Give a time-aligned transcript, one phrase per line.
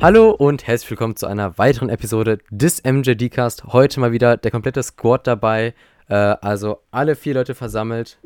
[0.00, 3.64] Hallo und herzlich willkommen zu einer weiteren Episode des MJD-Cast.
[3.64, 5.74] Heute mal wieder der komplette Squad dabei.
[6.08, 8.18] Äh, also alle vier Leute versammelt.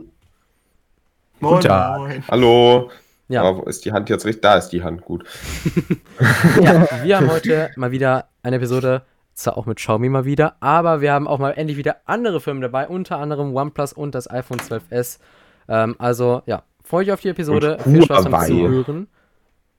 [1.39, 1.99] Moin, Guten Tag.
[1.99, 2.25] moin.
[2.29, 2.91] Hallo.
[3.29, 4.43] Ja, Aber wo ist die Hand jetzt richtig?
[4.43, 5.25] Da ist die Hand gut.
[6.61, 9.03] ja, wir haben heute mal wieder eine Episode,
[9.35, 12.61] zwar auch mit Xiaomi mal wieder, aber wir haben auch mal endlich wieder andere Firmen
[12.63, 15.21] dabei, unter anderem OnePlus und das iPhone 12s.
[15.69, 17.79] Ähm, also ja, freue ich auf die Episode.
[17.85, 18.47] Und Viel Spaß beim.
[18.49, 19.09] Zuhören.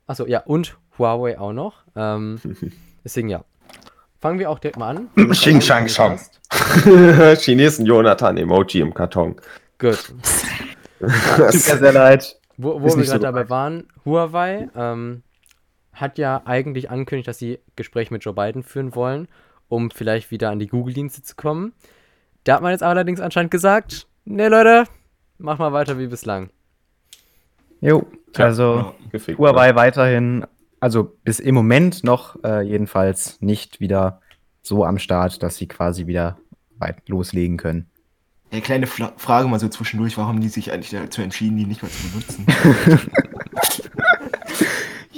[0.07, 1.83] Achso, ja, und Huawei auch noch.
[1.95, 2.39] Ähm,
[3.03, 3.43] deswegen ja.
[4.19, 5.29] Fangen wir auch direkt mal an.
[5.31, 6.19] Xing Shang Shang.
[7.37, 9.35] Chinesen Jonathan Emoji im Karton.
[9.79, 10.13] Gut.
[10.99, 12.37] Tut mir sehr leid.
[12.57, 15.23] Wo, wo wir nicht so gerade dabei waren, Huawei ähm,
[15.93, 19.27] hat ja eigentlich angekündigt, dass sie Gespräche mit Joe Biden führen wollen,
[19.67, 21.73] um vielleicht wieder an die Google-Dienste zu kommen.
[22.43, 24.83] Da hat man jetzt allerdings anscheinend gesagt, ne Leute,
[25.39, 26.51] mach mal weiter wie bislang.
[27.79, 28.05] Jo,
[28.37, 30.45] also Gefickt, Huawei weiterhin,
[30.81, 34.19] also bis im Moment noch äh, jedenfalls nicht wieder
[34.61, 36.37] so am Start, dass sie quasi wieder
[36.77, 37.87] weit loslegen können.
[38.51, 41.65] Ja, kleine Fla Frage mal so zwischendurch, warum haben die sich eigentlich dazu entschieden, die
[41.65, 42.45] nicht mehr zu benutzen?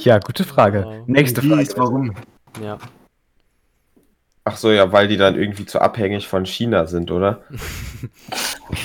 [0.03, 0.83] Ja, gute Frage.
[0.85, 1.07] Wow.
[1.07, 1.61] Nächste Wie Frage.
[1.61, 2.13] ist, warum?
[2.61, 2.77] Ja.
[4.43, 7.41] Ach so, ja, weil die dann irgendwie zu abhängig von China sind, oder?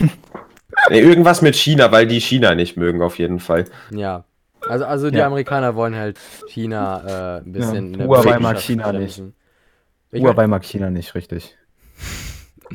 [0.91, 3.65] nee, irgendwas mit China, weil die China nicht mögen, auf jeden Fall.
[3.91, 4.25] Ja.
[4.69, 5.27] Also, also die Ja.
[5.27, 7.93] Amerikaner wollen halt China äh, ein bisschen.
[7.95, 9.23] in der Huawei mag China nicht.
[10.11, 11.57] Ich Huawei mag China nicht richtig.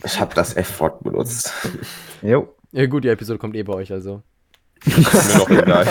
[0.04, 1.52] Ich habe das F-Wort benutzt.
[2.22, 2.56] Jo.
[2.72, 4.24] Ja, gut, die Episode kommt eh bei euch, also.
[4.86, 4.98] Ist
[5.34, 5.88] mir doch egal.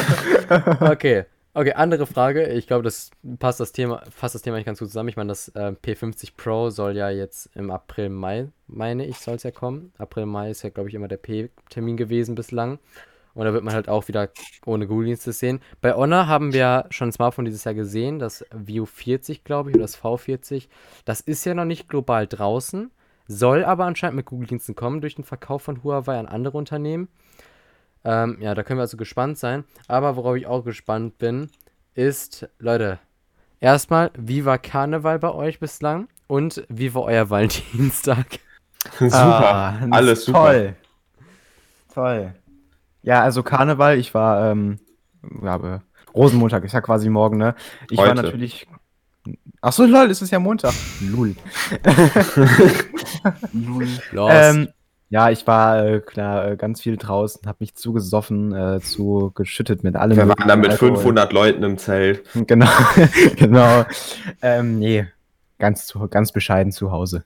[0.90, 1.24] Okay.
[1.54, 2.46] Okay, andere Frage.
[2.48, 5.10] Ich glaube, das passt das Thema, fasst das Thema eigentlich ganz gut zusammen.
[5.10, 9.34] Ich meine, das äh, P50 Pro soll ja jetzt im April, Mai, meine ich, soll
[9.34, 9.92] es ja kommen.
[9.98, 12.78] April, Mai ist ja, glaube ich, immer der P-Termin gewesen bislang.
[13.34, 14.28] Und da wird man halt auch wieder
[14.66, 15.60] ohne Google-Dienste sehen.
[15.80, 19.76] Bei Honor haben wir schon ein Smartphone dieses Jahr gesehen, das View 40, glaube ich,
[19.76, 20.68] oder das V40.
[21.04, 22.90] Das ist ja noch nicht global draußen,
[23.26, 27.08] soll aber anscheinend mit Google-Diensten kommen durch den Verkauf von Huawei an andere Unternehmen.
[28.04, 29.64] Ähm, ja, da können wir also gespannt sein.
[29.88, 31.50] Aber worauf ich auch gespannt bin,
[31.94, 32.98] ist, Leute,
[33.60, 36.08] erstmal, wie war Karneval bei euch bislang?
[36.26, 38.26] Und wie war euer Valentinstag?
[38.98, 39.14] super.
[39.14, 40.38] Ah, Alles super.
[40.38, 40.76] Toll.
[41.94, 42.34] Toll.
[43.02, 44.78] Ja, also Karneval, ich war, ähm,
[45.42, 45.80] ja, äh,
[46.14, 47.54] Rosenmontag ist ja quasi morgen, ne?
[47.90, 48.22] Ich war Heute.
[48.22, 48.66] natürlich.
[49.60, 50.74] Ach so, lol, es ist ja Montag.
[51.00, 51.36] Lul.
[54.12, 54.30] Los.
[54.34, 54.68] Ähm,
[55.12, 59.84] ja, ich war äh, klar äh, ganz viel draußen, hab mich zugesoffen, äh, zu geschüttet
[59.84, 60.16] mit allem.
[60.16, 60.96] Wir waren da mit Alkohol.
[60.96, 62.24] 500 Leuten im Zelt.
[62.46, 62.66] Genau,
[63.36, 63.84] genau.
[64.40, 65.06] Ähm, nee,
[65.58, 67.24] ganz, zu, ganz bescheiden zu Hause.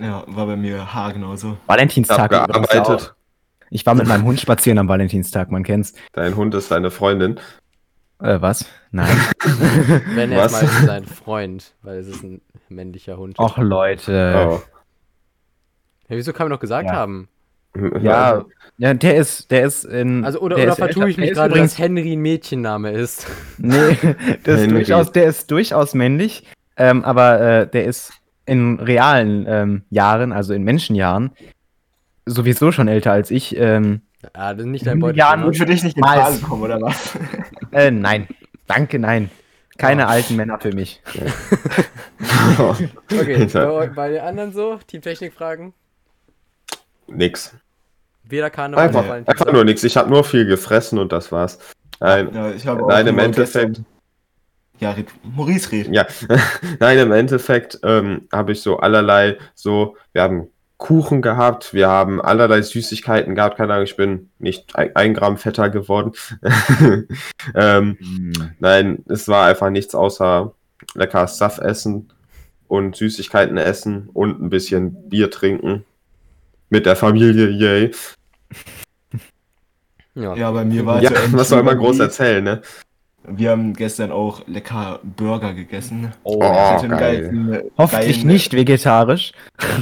[0.00, 1.56] Ja, war bei mir haargenauso.
[1.66, 3.14] Valentinstag Hab übrigens gearbeitet.
[3.70, 5.94] Ich war mit meinem Hund spazieren am Valentinstag, man kennt's.
[6.12, 7.38] Dein Hund ist deine Freundin.
[8.20, 8.66] Äh, was?
[8.90, 9.16] Nein.
[10.14, 10.52] Wenn er was?
[10.52, 13.38] mal sein Freund, weil es ist ein männlicher Hund.
[13.38, 14.34] Och, Leute.
[14.50, 14.62] Oh.
[16.08, 16.96] Ja, wieso kann man doch gesagt Ja.
[16.96, 17.28] haben?
[18.02, 18.44] Ja,
[18.78, 20.24] ja, der ist, der ist in.
[20.24, 23.26] Also, oder, der oder vertue ich mich gerade, übrigens- dass Henry ein Mädchenname ist?
[23.58, 23.96] Nee,
[24.42, 26.44] das ist durchaus, der ist durchaus männlich,
[26.76, 28.12] ähm, aber äh, der ist
[28.44, 31.30] in realen ähm, Jahren, also in Menschenjahren,
[32.30, 33.56] sowieso schon älter als ich.
[33.56, 34.02] Ähm,
[34.34, 35.44] Ah, das ist nicht dein Ja, Beuteschema.
[35.46, 36.04] Wird für dich nicht in.
[36.04, 37.18] Frage kommen, oder was?
[37.72, 38.28] äh, nein,
[38.66, 39.30] danke, nein.
[39.78, 40.08] Keine Ja.
[40.08, 41.00] alten Männer für mich.
[43.10, 44.78] Okay, bei, eu- bei den anderen so?
[44.86, 45.72] Teamtechnik-Fragen?
[47.08, 47.54] Nix.
[48.24, 49.40] Weder Karneval noch Einfach, Valentinstag?
[49.40, 49.82] einfach nur nix.
[49.84, 51.58] Ich habe nur viel gefressen und das war's.
[51.98, 53.80] Nein, Ja, ich habe Nein, im Endeffekt-
[54.78, 55.94] Ja, red, Maurice redet.
[55.94, 56.06] ja.
[56.78, 60.48] Nein, im Endeffekt ähm, habe ich so allerlei so, wir haben
[60.80, 65.36] Kuchen gehabt, wir haben allerlei Süßigkeiten gehabt, keine Ahnung, ich bin nicht ein, ein Gramm
[65.36, 66.12] fetter geworden.
[67.54, 67.98] ähm,
[68.58, 70.54] nein, es war einfach nichts außer
[70.94, 72.10] lecker Stuff essen
[72.66, 75.84] und Süßigkeiten essen und ein bisschen Bier trinken.
[76.70, 77.90] Mit der Familie, yay.
[80.14, 80.34] Ja.
[80.34, 82.62] Ja, bei mir war Ja, es ähnlich was soll man groß erzählen, ne?
[83.28, 86.12] Wir haben gestern auch lecker Burger gegessen.
[86.22, 87.22] Oh, Oh, Ich hatte einen geil.
[87.22, 89.32] geilen, Hoffentlich geilen- nicht vegetarisch.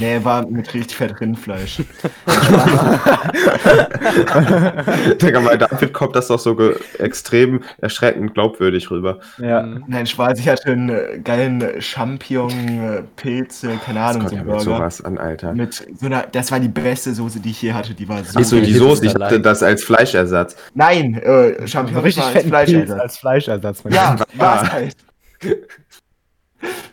[0.00, 1.82] Nee, war mit richtig fett Rindfleisch.
[5.23, 6.56] Digga, bei David kommt das doch so
[6.99, 9.19] extrem erschreckend glaubwürdig rüber.
[9.38, 9.62] Ja.
[9.62, 9.85] Mhm.
[9.87, 14.46] Nein, Spaß, ich hatte einen äh, geilen Champignon, Pilze, keine Das Ahnung, kommt so einen
[14.46, 14.76] mit Burger.
[14.79, 15.52] sowas an, Alter.
[15.55, 17.94] Mit so einer, das war die beste Soße, die ich je hatte.
[17.94, 18.38] Die war so.
[18.38, 20.56] Nicht so die Soße, ich hatte das als Fleischersatz.
[20.75, 23.00] Nein, äh, So Champignon richtig war als fetten Pilz Fleischersatz.
[23.00, 23.28] als Fleischersatz.
[23.85, 24.97] Man Ja, war es halt.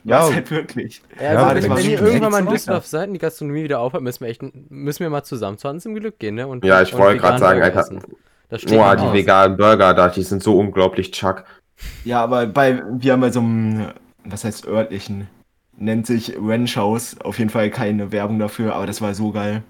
[0.03, 0.31] Ja.
[0.31, 1.01] Halt wirklich.
[1.19, 3.79] Ja, Ja, also, wenn, wenn ihr irgendwann mal in Düsseldorf seid und die Gastronomie wieder
[3.79, 6.47] aufhört, müssen wir echt, müssen wir mal zusammen zu uns im Glück gehen, ne?
[6.47, 7.99] Und, Ja, ich und wollte gerade sagen, Burger Alter.
[8.49, 9.13] Das steht Boah, die aus.
[9.13, 11.45] veganen Burger da, die sind so unglaublich chuck.
[12.03, 13.87] Ja, aber bei, wir haben bei so einem
[14.25, 15.27] was heißt örtlichen,
[15.77, 17.15] nennt sich Ranch House.
[17.21, 19.63] Auf jeden Fall keine Werbung dafür, aber das war so geil.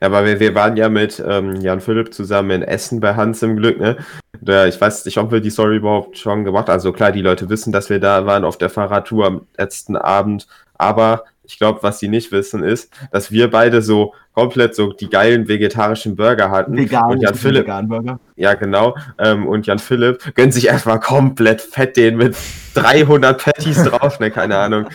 [0.00, 3.42] Ja, aber wir, wir waren ja mit ähm, Jan Philipp zusammen in Essen bei Hans
[3.42, 3.96] im Glück, ne?
[4.40, 6.74] Da, ich weiß nicht, ob wir die Story überhaupt schon gemacht haben.
[6.74, 10.46] Also klar, die Leute wissen, dass wir da waren auf der Fahrradtour am letzten Abend.
[10.74, 15.10] Aber ich glaube, was sie nicht wissen, ist, dass wir beide so komplett so die
[15.10, 16.76] geilen vegetarischen Burger hatten.
[16.76, 18.18] Vegan, und Jan Philipp, Vegan-Burger.
[18.36, 22.34] ja genau, ähm, und Jan Philipp gönnt sich erstmal komplett fett den mit
[22.74, 24.86] 300 Patties drauf, ne, keine Ahnung.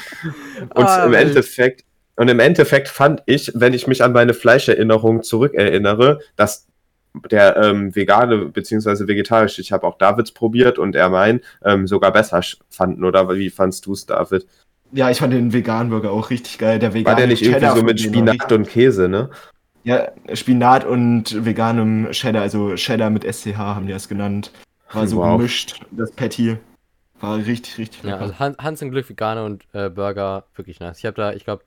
[0.74, 1.13] Und Ah, im.
[1.13, 1.84] Endeffekt,
[2.17, 6.67] und im Endeffekt fand ich, wenn ich mich an meine Fleischerinnerung zurückerinnere, dass
[7.31, 9.07] der ähm, vegane bzw.
[9.07, 13.49] vegetarische, ich habe auch Davids probiert und er mein, ähm, sogar besser fanden, oder wie
[13.49, 14.45] fandst du es, David?
[14.91, 16.79] Ja, ich fand den Vegan-Burger auch richtig geil.
[16.79, 19.29] Der War vegane der nicht irgendwie Cheddar so von mit war Spinat und Käse, ne?
[19.83, 24.51] Ja, Spinat und veganem Cheddar, also Cheddar mit SCH haben die das genannt.
[24.91, 25.37] War so Wow.
[25.37, 26.57] gemischt, das Patty.
[27.19, 28.21] War richtig, richtig Ja, lecker.
[28.21, 30.99] also Han Hans im Glück Veganer und äh, Burger, wirklich nice.
[30.99, 31.63] Ich habe da, ich glaube,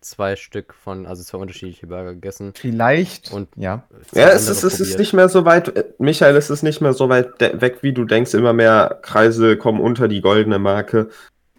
[0.00, 2.52] zwei Stück von, also zwei unterschiedliche Burger gegessen.
[2.54, 3.32] Vielleicht.
[3.32, 3.82] Und- ja.
[4.14, 6.92] Ja, es ist, es ist nicht mehr so weit, äh, Michael, es ist nicht mehr
[6.92, 8.34] so weit weg, wie du denkst.
[8.34, 11.08] Immer mehr Kreise kommen unter die goldene Marke.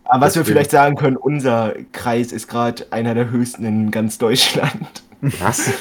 [0.06, 3.92] Aber was wir deswegen- vielleicht sagen können, unser Kreis ist gerade einer der höchsten in
[3.92, 5.04] ganz Deutschland.
[5.22, 5.70] Was?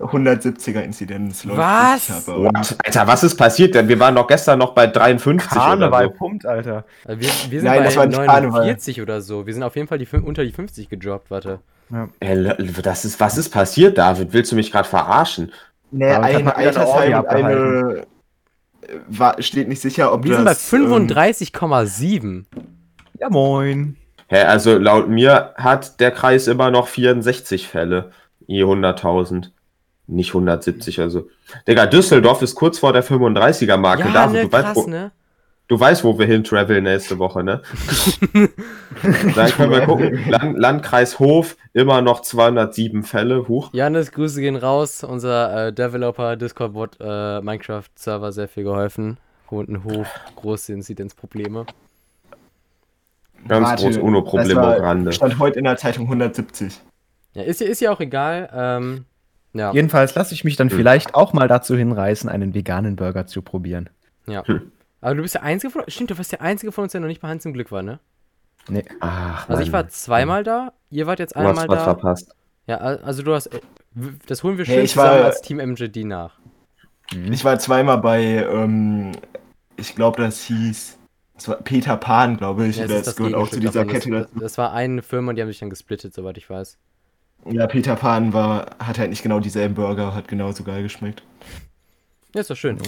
[0.00, 1.58] 170er Inzidenz läuft.
[1.58, 2.28] Was?
[2.28, 2.76] What?
[2.84, 3.88] Alter, was ist passiert denn?
[3.88, 6.18] Wir waren doch gestern noch bei 53 Karneval oder so.
[6.18, 6.84] pumpt, Alter.
[7.04, 8.60] Also wir, wir sind Nein, bei das war nicht Karneval.
[8.60, 9.46] 49 oder so.
[9.46, 11.58] Wir sind auf jeden Fall die, unter die 50 gedroppt, warte.
[12.20, 14.32] Ey, L- das ist, was ist passiert, David?
[14.32, 15.52] Willst du mich gerade verarschen?
[15.90, 18.04] Nee, Aber ein Altersheim und eine.
[18.82, 20.72] äh, War, steht nicht sicher, ob Wir sind bei das.
[20.72, 22.44] ähm, 35,7.
[23.20, 23.96] Ja, moin.
[24.28, 28.10] Hä, also laut mir hat der Kreis immer noch 64 Fälle
[28.46, 29.50] je 100.000.
[30.10, 31.28] Nicht 170, also.
[31.66, 34.04] Digga, Düsseldorf ist kurz vor der 35er Marke.
[34.04, 35.10] Ja, David, ne, krass, ne?
[35.68, 37.62] Du weißt, wo wir hin traveln nächste Woche, ne?
[39.34, 40.28] Dann können wir gucken.
[40.28, 43.46] Land, Landkreis Hof, immer noch 207 Fälle.
[43.48, 43.70] Huch.
[43.72, 45.04] Janis, Grüße gehen raus.
[45.04, 49.18] Unser äh, Developer, Discord-Bot, äh, Minecraft-Server sehr viel geholfen.
[49.50, 51.64] Ein Hof, große Inzidenzprobleme.
[53.46, 55.12] Ganz Warte, groß war- am Rande.
[55.12, 56.80] Stand heute in der Zeitung 170.
[57.34, 58.50] Ja, ist, ja- ist ja auch egal.
[58.52, 59.04] Ähm,
[59.54, 60.76] ja, Jedenfalls lasse ich mich dann Hm.
[60.76, 63.88] vielleicht auch mal dazu hinreißen, einen veganen Burger zu probieren.
[64.26, 64.44] ja.
[64.46, 64.72] Hm.
[65.00, 67.08] Aber du bist der Einzige von Stimmt, du bist der Einzige von uns, der noch
[67.08, 68.00] nicht bei Hans im Glück war, ne?
[68.68, 68.84] Nee.
[69.00, 71.84] Ach, Also ich war zweimal da, ihr wart jetzt Du hast einmal was da.
[71.84, 72.34] verpasst.
[72.66, 73.46] Ja, al- also du hast.
[73.46, 73.60] äh,
[74.26, 76.38] Das holen wir Hey, schön ich war- zusammen als Team MJD nach.
[77.30, 79.12] Ich war zweimal bei, ähm,
[79.76, 80.98] ich glaube, das hieß,
[81.36, 82.76] das war Peter Pan, glaube ich.
[82.76, 83.88] Ja, das, das gehört auch zu dieser davon.
[83.92, 86.76] Kette Das, das war eine Firma und die haben sich dann gesplittet, soweit ich weiß.
[87.46, 91.22] Ja, Peter Pan war, hat halt nicht genau dieselben Burger, hat genauso geil geschmeckt.
[92.34, 92.78] Ja, ist doch schön.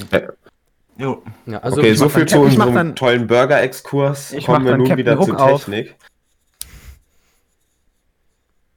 [1.00, 1.22] Jo.
[1.46, 4.32] Ja, also okay, so viel zu ich mach unserem dann- tollen Burger-Exkurs.
[4.32, 5.64] Ich Kommen wir nun Captain wieder zur Hook auf.
[5.64, 5.96] Technik.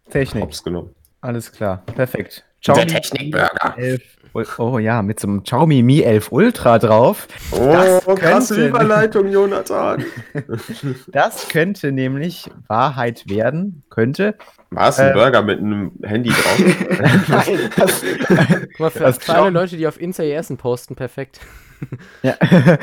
[0.09, 0.43] Technik.
[0.43, 0.95] Hops genommen.
[1.21, 1.83] Alles klar.
[1.85, 2.43] Perfekt.
[2.67, 3.77] Der Xiaomi Technikburger.
[3.77, 4.01] 11.
[4.33, 7.27] Ul- Oh ja, mit so einem Xiaomi Mi 11 Ultra drauf.
[7.51, 10.03] Oh, Das krasse könnte- Überleitung, Jonathan.
[11.07, 13.83] Das könnte nämlich Wahrheit werden.
[13.89, 14.35] Könnte.
[14.71, 14.97] Was?
[14.99, 15.13] Ein Äh.
[15.13, 16.59] Burger mit einem Handy drauf?
[17.27, 18.01] Nein, das,
[18.79, 21.39] Das für alle Schauen- Leute, die auf Insta ihr Essen posten, perfekt.
[22.21, 22.35] Ja.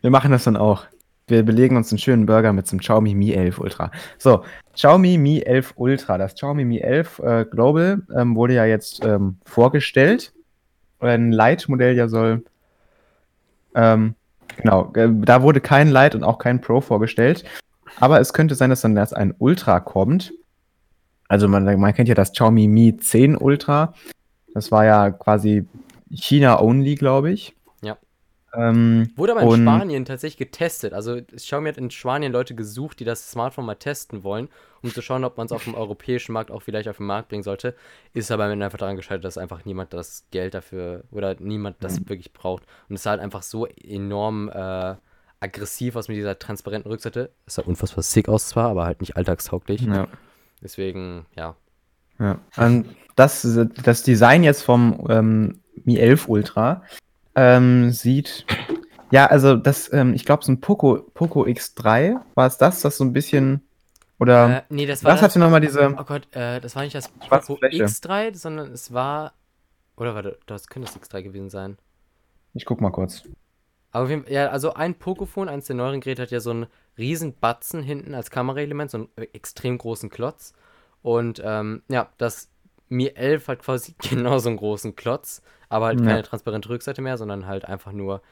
[0.00, 0.86] Wir machen das dann auch.
[1.26, 3.90] Wir belegen uns einen schönen Burger mit einem Xiaomi Mi 11 Ultra.
[4.16, 6.16] So, Xiaomi Mi 11 Ultra.
[6.16, 10.32] Das Xiaomi Mi 11 äh, Global ähm, wurde ja jetzt ähm, vorgestellt.
[11.00, 12.44] Ein Lite-Modell ja soll.
[13.74, 14.14] Ähm,
[14.56, 17.44] genau, äh, da wurde kein Lite und auch kein Pro vorgestellt.
[18.00, 20.32] Aber es könnte sein, dass dann erst ein Ultra kommt.
[21.28, 23.92] Also man, man kennt ja das Xiaomi Mi 10 Ultra.
[24.54, 25.66] Das war ja quasi
[26.10, 27.54] China-only, glaube ich.
[28.58, 30.92] Ähm, Wurde aber in Und- Spanien tatsächlich getestet.
[30.92, 34.48] Also Xiaomi hat in Spanien Leute gesucht, die das Smartphone mal testen wollen,
[34.82, 37.28] um zu schauen, ob man es auf dem europäischen Markt auch vielleicht auf den Markt
[37.28, 37.74] bringen sollte.
[38.14, 42.08] Ist aber einfach daran gescheitert, dass einfach niemand das Geld dafür oder niemand das Mhm.
[42.08, 42.64] wirklich braucht.
[42.88, 44.94] Und es sah halt einfach so enorm äh,
[45.40, 47.30] aggressiv aus mit dieser transparenten Rückseite.
[47.46, 49.82] Es sah unfassbar sick aus zwar, aber halt nicht alltagstauglich.
[49.82, 50.08] ja.
[50.60, 51.54] Deswegen, ja.
[52.18, 52.40] Ja.
[52.56, 52.84] Ähm,
[53.14, 53.46] das,
[53.84, 56.82] das Design jetzt vom ähm, Mi 11 Ultra
[57.38, 58.44] ähm, sieht.
[59.10, 62.96] Ja, also das, ähm, ich glaube, so ein Poco, Poco X3 war es das, das
[62.96, 63.62] so ein bisschen.
[64.18, 65.94] Oder äh, nee, das war was das, hatte nochmal diese.
[65.96, 67.84] Oh Gott, äh, das war nicht das Poco Fläche.
[67.84, 69.34] X3, sondern es war.
[69.96, 71.78] Oder warte, das könnte das X3 gewesen sein.
[72.54, 73.22] Ich guck mal kurz.
[73.92, 76.66] Aber Fall, ja, also ein Pocophone, eines der neueren Geräte, hat ja so einen
[76.98, 80.52] riesen Batzen hinten als Kameraelement, so einen äh, extrem großen Klotz.
[81.02, 82.50] Und ähm, ja, das
[82.88, 86.06] Mi 11 hat quasi genau so einen großen Klotz, aber halt Ja.
[86.06, 88.22] keine transparente Rückseite mehr, sondern halt einfach nur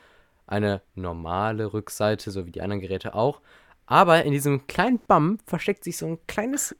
[0.46, 3.40] eine normale Rückseite, so wie die anderen Geräte auch.
[3.86, 6.74] Aber in diesem kleinen Bump versteckt sich so ein kleines,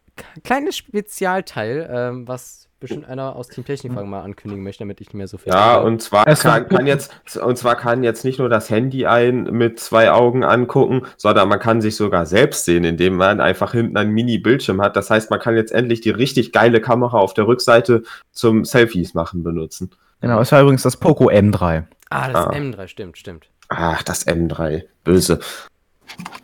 [0.45, 5.15] kleines Spezialteil, ähm, was bestimmt einer aus Team Technikfragen mal ankündigen möchte, damit ich nicht
[5.15, 5.53] mehr so viel.
[5.53, 8.69] Ja, und zwar Es kann, kann- kann jetzt, und zwar kann jetzt nicht nur das
[8.71, 13.41] Handy ein mit zwei Augen angucken, sondern man kann sich sogar selbst sehen, indem man
[13.41, 14.97] einfach hinten einen Mini-Bildschirm hat.
[14.97, 18.03] Das heißt, man kann jetzt endlich die richtig geile Kamera auf der Rückseite
[18.33, 19.91] zum Selfies machen benutzen.
[20.21, 21.85] Genau, es war übrigens das Poco M3.
[22.11, 22.51] Ah, das Ah.
[22.53, 23.49] M3, stimmt, stimmt.
[23.69, 24.85] Ach, das M3.
[25.03, 25.41] Böse.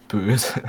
[0.09, 0.63] Böse.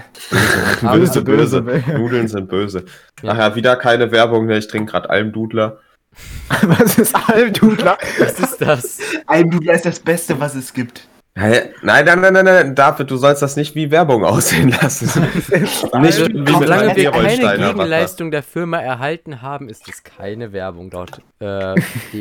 [0.82, 1.62] Böse, böse.
[1.62, 1.94] böse.
[1.98, 2.86] Nudeln sind böse.
[3.22, 3.32] Ja.
[3.32, 4.58] Ach ja, wieder keine Werbung, ne?
[4.58, 5.80] Ich trinke gerade Almdudler.
[6.62, 7.98] Was ist Almdudler?
[8.20, 9.00] Was ist das?
[9.26, 11.08] Almdudler ist das Beste, was es gibt.
[11.36, 15.08] Nein, nein, nein, nein, nein, David, du sollst das nicht wie Werbung aussehen lassen.
[15.32, 15.50] nicht
[15.92, 17.58] wie mit Solange wir keine.
[17.58, 21.74] Gegenleistung der Firma erhalten haben, ist es keine Werbung laut äh, Ja,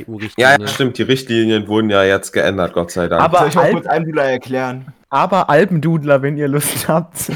[0.09, 0.33] EU-Richtlinie.
[0.61, 3.23] ja, stimmt, die Richtlinien wurden ja jetzt geändert, Gott sei Dank.
[3.23, 4.87] Aber- Soll ich mal Alm- kurz Almdudler erklären?
[5.11, 7.28] Aber Almdudler, wenn ihr Lust habt.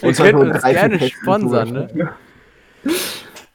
[0.00, 2.10] Ihr könnt uns gerne sponsern, ne?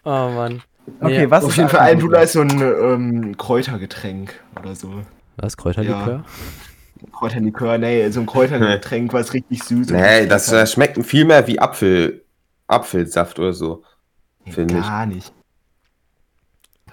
[0.05, 0.61] Oh Mann.
[1.01, 5.01] Okay, Nee, was Auf ist jeden Fall Almdudler ist so ein ähm, Kräutergetränk oder so.
[5.37, 5.57] Was?
[5.57, 6.23] Kräuterlikör?
[7.11, 11.45] Kräuterlikör, nee, so ein Kräutergetränk, was richtig süß nee, und das äh, schmeckt viel mehr
[11.47, 12.23] wie Apfel,
[12.67, 13.83] Apfelsaft oder so.
[14.45, 14.81] Nee, finde ich.
[14.83, 15.33] Gar nicht.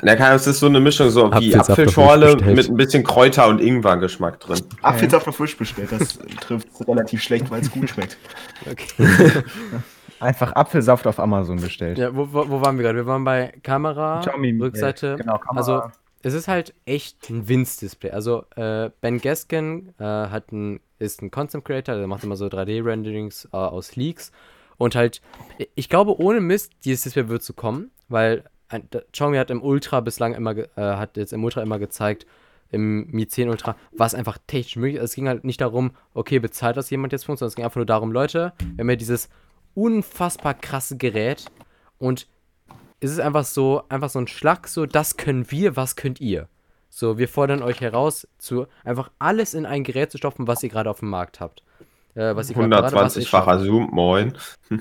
[0.03, 3.61] Na, kann- es ist so eine Mischung, so wie Apfelschorle mit ein bisschen Kräuter- und
[3.61, 4.61] Ingwergeschmack drin.
[4.83, 8.17] Apfelsaft auf Fisch bestellt, das trifft relativ schlecht, weil es gut schmeckt.
[8.71, 8.95] Okay.
[10.19, 11.99] Einfach Apfelsaft auf Amazon bestellt.
[11.99, 12.97] Ja, wo, wo, wo waren wir gerade?
[12.97, 15.17] Wir waren bei Kamera, Xiaomi, Rückseite.
[15.19, 15.59] Genau, Kamera.
[15.59, 15.83] Also,
[16.27, 18.11] es ist halt echt ein Winz-Display.
[18.11, 22.47] Also, äh, Ben Gaskin äh, hat ein, ist ein Content Creator, der macht immer so
[22.47, 24.33] 3D-Renderings äh, aus Leaks.
[24.77, 25.23] Und halt,
[25.77, 28.43] ich glaube, ohne Mist, dieses Display wird so kommen, weil
[29.13, 32.27] Xiaomi hat im Ultra bislang immer, äh, hat jetzt im Ultra immer gezeigt,
[32.73, 35.11] im Mi 10 Ultra, was einfach technisch möglich ist.
[35.11, 37.65] Es ging halt nicht darum, okay, bezahlt das jemand jetzt für uns, sondern es ging
[37.65, 39.29] einfach nur darum, Leute, wir haben ja dieses
[39.75, 41.45] unfassbar krasse Gerät
[41.99, 42.27] und
[43.01, 46.49] es ist einfach so, einfach so ein Schlag, so, das können wir, was könnt ihr?
[46.89, 50.71] So, wir fordern euch heraus, zu einfach alles in ein Gerät zu stopfen, was ihr
[50.71, 51.63] gerade auf dem Markt habt.
[52.15, 53.65] Äh, was ihr gerade- gerade was ihr 120-facher schafft.
[53.67, 54.33] Zoom, moin.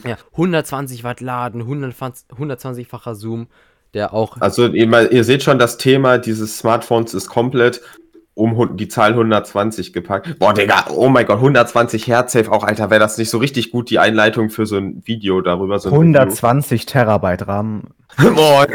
[0.06, 3.48] Ja, 120 Watt Laden, 120 120-facher Zoom,
[3.94, 4.40] der auch.
[4.40, 7.82] Also ihr, ihr seht schon, das Thema dieses Smartphones ist komplett
[8.36, 10.38] um die Zahl 120 gepackt.
[10.40, 13.72] Boah, Digga, oh mein Gott, 120 Hertz safe auch, Alter, wäre das nicht so richtig
[13.72, 15.80] gut, die Einleitung für so ein Video darüber.
[15.80, 17.84] So ein 120 Terabyte RAM.
[18.18, 18.32] Video.
[18.34, 18.68] Moin.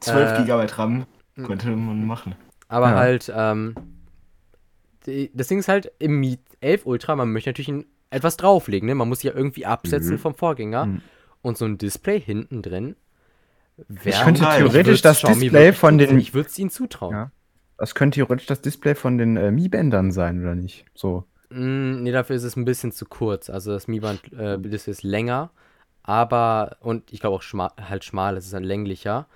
[0.00, 1.06] 12 Äh, Gigabyte RAM
[1.44, 2.34] könnte man machen.
[2.68, 2.96] Aber Ja.
[2.96, 3.74] halt, ähm,
[5.06, 8.86] die, das Ding ist halt, im Mi 11 Ultra, man möchte natürlich ein, etwas drauflegen,
[8.88, 8.94] ne?
[8.94, 10.18] Man muss sich ja irgendwie absetzen Mhm.
[10.18, 10.86] vom Vorgänger.
[10.86, 11.00] Mhm.
[11.40, 12.96] Und so ein Display hinten drin.
[14.04, 14.60] Ich könnte geil.
[14.60, 16.18] theoretisch das Display von den.
[16.18, 17.14] Ich würde es ihnen zutrauen.
[17.14, 17.30] Ja.
[17.76, 20.84] Das könnte theoretisch das Display von den äh, Mi-Bändern sein, oder nicht?
[20.94, 21.24] So.
[21.50, 23.48] Mm, nee, dafür ist es ein bisschen zu kurz.
[23.48, 25.50] Also das Mi-Band äh, Display ist länger,
[26.02, 29.26] aber, und ich glaube auch schma halt schmal, es ist dann länglicher.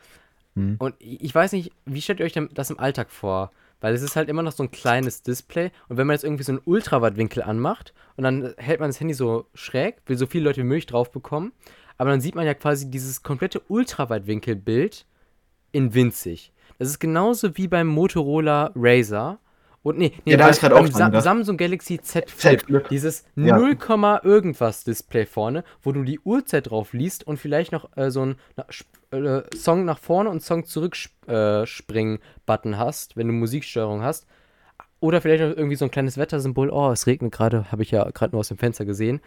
[0.57, 0.77] Hm.
[0.79, 3.53] Und ich ich weiß nicht, wie stellt ihr euch denn das im Alltag vor?
[3.81, 6.45] Weil es ist halt immer noch so ein kleines Display und wenn man jetzt irgendwie
[6.45, 10.45] so einen Ultraweitwinkel anmacht und dann hält man das Handy so schräg, will so viele
[10.45, 11.53] Leute wie möglich drauf bekommen,
[12.03, 15.07] aber dann sieht man ja quasi dieses komplette Ultraweitwinkelbild
[15.71, 16.53] in winzig.
[16.81, 19.39] Das ist genauso wie beim Motorola Razer.
[19.85, 21.21] Und nee, nee Ja, da ist grad beim auch Sa ne?
[21.21, 22.63] Samsung Galaxy Z Z Flip.
[22.63, 22.89] Flip.
[22.89, 23.57] Dieses Ja.
[23.57, 23.79] 0,
[24.25, 28.35] irgendwas Display vorne, wo du die Uhrzeit drauf liest und vielleicht noch äh, so ein
[28.57, 28.67] na,
[29.17, 30.97] äh, Song nach vorne und Song zurück
[31.29, 34.27] äh, springen Button hast, wenn du Musiksteuerung hast.
[34.99, 36.69] Oder vielleicht noch irgendwie so ein kleines Wettersymbol.
[36.69, 39.21] Oh, es regnet gerade, habe ich ja gerade nur aus dem Fenster gesehen.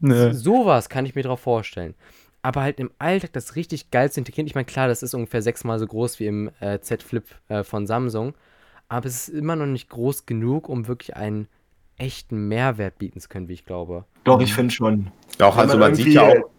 [0.00, 0.34] Ne.
[0.34, 1.94] Sowas kann ich mir drauf vorstellen.
[2.42, 4.46] Aber halt im Alltag das richtig geil zu integrieren.
[4.46, 7.62] Ich meine, klar, das ist ungefähr sechsmal so groß wie im äh, Z Flip äh,
[7.64, 8.34] von Samsung.
[8.88, 11.48] Aber es ist immer noch nicht groß genug, um wirklich einen
[11.98, 14.04] echten Mehrwert bieten zu können, wie ich glaube.
[14.24, 15.12] Doch, ich finde schon.
[15.38, 16.50] Doch, also man man sieht ja auch.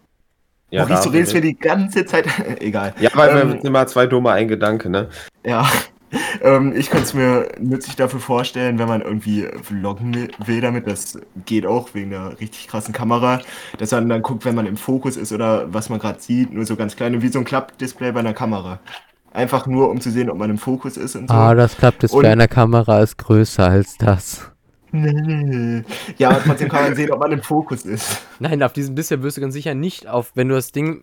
[0.70, 2.26] Ja, Maurice, du redest mir die ganze Zeit.
[2.60, 2.94] Egal.
[2.98, 5.10] ja weil Ähm, wir sind immer zwei dumme ein Gedanke, ne?
[5.44, 5.70] Ja,
[6.42, 11.18] ähm, ich könnte es mir nützlich dafür vorstellen, wenn man irgendwie vloggen will- damit, das
[11.46, 13.40] geht auch wegen der richtig krassen Kamera,
[13.78, 16.66] dass man dann guckt, wenn man im Fokus ist oder was man gerade sieht, nur
[16.66, 18.80] so ganz kleine, wie so ein Klappdisplay bei einer Kamera.
[19.32, 21.34] Einfach nur, um zu sehen, ob man im Fokus ist und so.
[21.34, 21.74] Ah, das
[22.12, 24.50] Und- bei einer Kamera ist größer als das.
[26.18, 28.20] ja, aber trotzdem kann man sehen, ob man im Fokus ist.
[28.40, 31.02] Nein, auf diesem Display wirst du ganz sicher nicht auf, wenn du das Ding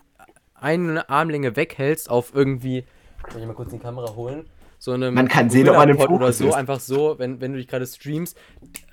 [0.62, 2.84] eine Armlänge weghältst, auf irgendwie.
[3.32, 4.46] Soll ich mal kurz die Kamera holen?
[4.81, 6.53] So einem Man kann sehen, ob man im Gorilla-Pod oder Fokus so, ist.
[6.55, 8.38] einfach so, wenn, wenn du dich gerade streamst,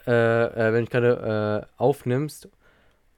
[0.07, 2.49] äh, äh, wenn du dich gerade äh, aufnimmst,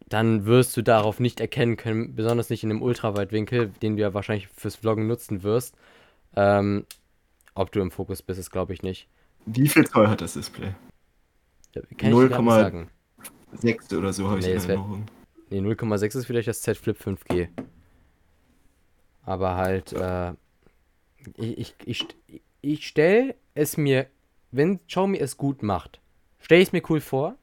[0.09, 4.13] dann wirst du darauf nicht erkennen können, besonders nicht in einem Ultraweitwinkel, den du ja
[4.15, 5.75] wahrscheinlich fürs Vloggen nutzen wirst.
[6.37, 6.85] Ähm,
[7.55, 9.09] ob du im Fokus bist, ist glaube ich nicht.
[9.47, 10.75] Wie viel Zoll hat das Display?
[11.75, 12.45] Ich 0,3.
[12.51, 12.91] sagen.
[13.63, 15.07] 0,6 oder so habe ich Nee, in es wär- Erinnerung.
[15.51, 17.49] Nee, 0,6 ist vielleicht das Z Flip 5G.
[19.25, 20.33] Aber halt, äh,
[21.37, 24.07] ich, ich, ich, ich stelle es mir,
[24.51, 26.01] wenn Xiaomi es gut macht,
[26.39, 27.37] stelle ich es mir cool vor.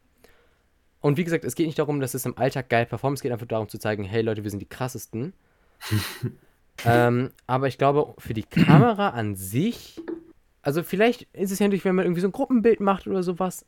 [1.02, 3.32] Und wie gesagt, es geht nicht darum, dass es im Alltag geil performt, es geht
[3.32, 5.34] einfach darum zu zeigen, hey Leute, wir sind die krassesten.
[6.86, 10.02] ähm, aber ich glaube, für die Kamera an sich,
[10.64, 13.66] also vielleicht ist es ja natürlich, wenn man irgendwie so ein Gruppenbild macht oder sowas,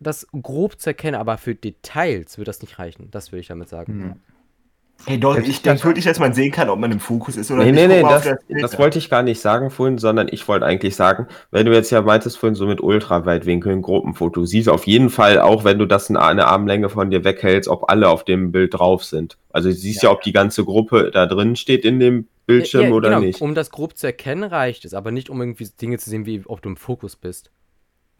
[0.00, 3.10] das grob zu erkennen, aber für Details wird das nicht reichen.
[3.10, 4.20] Das will ich damit sagen.
[5.04, 7.50] Hey, doch, Jetzt- ich denke wirklich, dass man sehen kann, ob man im Fokus ist
[7.52, 7.86] oder Nee, nicht.
[7.88, 8.28] nee, nee, das,
[8.60, 11.90] das wollte ich gar nicht sagen vorhin, sondern ich wollte eigentlich sagen, wenn du jetzt
[11.90, 15.86] ja meintest vorhin so mit Ultraweitwinkel ein Gruppenfoto, siehst auf jeden Fall auch, wenn du
[15.86, 19.36] das in eine Armlänge von dir weghältst, ob alle auf dem Bild drauf sind.
[19.50, 22.88] Also du siehst ja, ob die ganze Gruppe da drin steht in dem Bildschirm Ja,
[22.88, 23.20] ja, oder genau.
[23.20, 23.40] nicht.
[23.40, 26.42] Um das grob zu erkennen, reicht es, aber nicht um irgendwie Dinge zu sehen, wie
[26.46, 27.50] ob du im Fokus bist.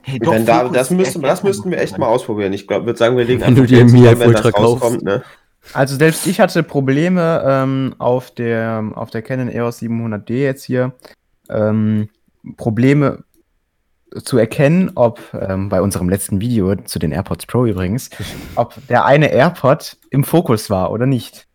[0.02, 2.52] Hey, Wenn da, das, müssten, das müssten wir echt mal ausprobieren.
[2.52, 4.33] Ich glaube, würde sagen, wir legen Wenn du einfach dir jetzt Mi zusammen, 11 wenn
[4.35, 4.83] das Ultra kaufst.
[4.85, 5.25] rauskommt, ne?
[5.73, 10.94] Also selbst ich hatte Probleme ähm, auf, der, auf der Canon EOS 700D jetzt hier.
[11.49, 12.08] Ähm,
[12.56, 13.25] Probleme
[14.25, 18.11] zu erkennen, ob ähm, bei unserem letzten Video zu den AirPods Pro übrigens,
[18.54, 21.46] ob der eine AirPod im Fokus war oder nicht.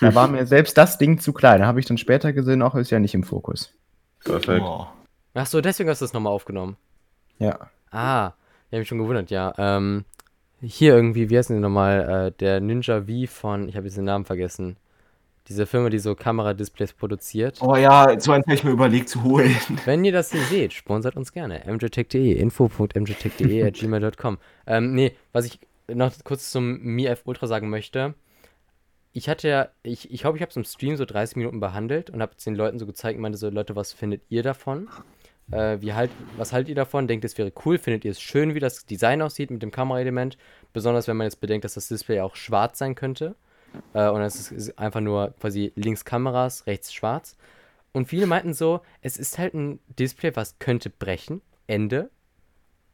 [0.00, 1.60] Da war mir selbst das Ding zu klein.
[1.60, 3.74] Da habe ich dann später gesehen, auch ist ja nicht im Fokus.
[4.24, 4.62] Perfekt.
[4.64, 4.86] Oh.
[5.34, 6.76] Ach so, deswegen hast du das nochmal aufgenommen.
[7.38, 7.58] Ja.
[7.90, 8.32] Ah,
[8.68, 9.52] ich habe mich schon gewundert, ja.
[9.58, 10.04] Ähm,
[10.60, 14.04] hier irgendwie, wie heißt denn nochmal, äh, der Ninja V von, ich habe jetzt den
[14.04, 14.76] Namen vergessen.
[15.48, 17.58] Diese Firma, die so Kameradisplays produziert.
[17.62, 19.56] oh ja, so eins habe ich mir überlegt zu holen.
[19.86, 21.62] Wenn ihr das hier seht, sponsert uns gerne.
[21.66, 24.38] mjtech.de, info.mjtech.de gmail.com.
[24.66, 28.14] Ähm, nee, was ich noch kurz zum Mi F Ultra sagen möchte.
[29.14, 32.10] Ich hatte ja, ich ich, glaube, ich habe es im Stream so 30 Minuten behandelt
[32.10, 34.88] und habe es den Leuten so gezeigt und meinte so, Leute, was findet ihr davon?
[35.50, 37.08] Äh, wie halt, was haltet ihr davon?
[37.08, 37.78] Denkt ihr, es wäre cool?
[37.78, 40.36] Findet ihr es schön, wie das Design aussieht mit dem Kameraelement?
[40.72, 43.34] Besonders wenn man jetzt bedenkt, dass das Display auch schwarz sein könnte.
[43.94, 47.36] Äh, und es ist, einfach nur quasi links Kameras, rechts schwarz.
[47.92, 51.40] Und viele meinten so, es ist halt ein Display, was könnte brechen.
[51.66, 52.10] Ende.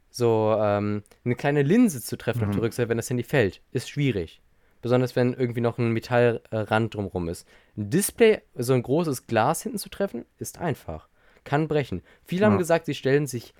[0.09, 2.53] So, ähm, eine kleine Linse zu treffen auf Mhm.
[2.53, 4.41] der Rückseite, wenn das Handy fällt, ist schwierig.
[4.81, 7.47] Besonders wenn irgendwie noch ein Metallrand drumherum ist.
[7.75, 11.09] Ein Display, so ein großes Glas hinten zu treffen, ist einfach.
[11.45, 12.01] Kann brechen.
[12.25, 12.57] Viele haben Ja.
[12.59, 13.53] gesagt, sie stellen sich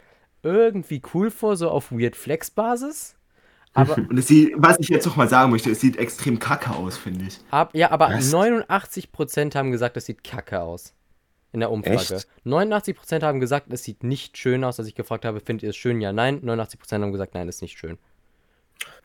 [0.44, 3.16] irgendwie cool vor, so auf Weird Flex Basis.
[3.74, 6.72] Aber, Und es sieht, was ich jetzt noch mal sagen möchte, es sieht extrem kacke
[6.72, 7.40] aus, finde ich.
[7.52, 8.34] ab, ja, aber Was?
[8.34, 10.94] 89% haben gesagt, das sieht kacke aus.
[11.52, 11.96] In der Umfrage.
[11.96, 12.28] Echt?
[12.46, 15.78] 89% haben gesagt, es sieht nicht schön aus, als ich gefragt habe, findet ihr es
[15.78, 16.02] schön?
[16.02, 16.42] Ja, nein.
[16.42, 17.98] 89% haben gesagt, nein, ist nicht schön.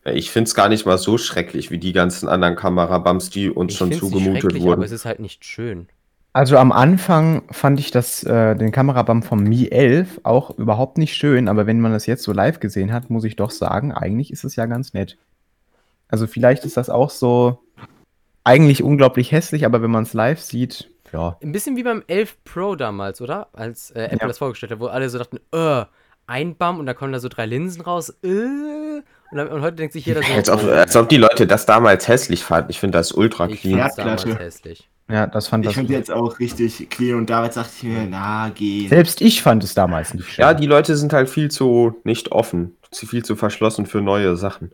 [0.05, 3.73] Ich finde es gar nicht mal so schrecklich wie die ganzen anderen Kamerabums, die uns
[3.73, 4.83] Ich schon zugemutet schrecklich, Aber wurden.
[4.83, 5.89] es ist halt nicht schön.
[6.33, 11.15] Also am Anfang fand ich das, äh, den Kamerabam vom Mi 11 auch überhaupt nicht
[11.15, 14.33] schön, aber wenn man das jetzt so live gesehen hat, muss ich doch sagen, eigentlich
[14.33, 15.19] ist es ja ganz nett.
[16.09, 17.59] Also vielleicht ist das auch so
[18.45, 21.37] eigentlich unglaublich hässlich, aber wenn man es live sieht, ja.
[21.43, 23.49] Ein bisschen wie beim 11 Pro damals, oder?
[23.53, 24.29] Als äh, Apple Ja.
[24.29, 25.85] das vorgestellt hat, wo alle so dachten, äh,
[26.29, 29.03] ein Bam und da kommen da so drei Linsen raus, äh.
[29.33, 31.67] Und, dann, und heute denkt sich jeder so, Als ob, als ob die Leute das
[31.67, 32.71] damals hässlich fanden.
[32.71, 33.79] Ich finde das ultra ich clean.
[33.81, 34.89] fand's damals hässlich.
[35.11, 35.75] Ja, das fand Ich das.
[35.77, 38.87] finde jetzt auch richtig clean und damals dachte ich mir, na, geh.
[38.89, 40.43] Selbst ich fand es damals nicht schön.
[40.43, 44.37] Ja, die Leute sind halt viel zu nicht offen, zu viel zu verschlossen für neue
[44.37, 44.71] Sachen.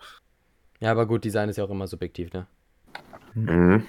[0.81, 2.47] Ja, aber gut, Design ist ja auch immer subjektiv, ne?
[3.35, 3.85] Mhm.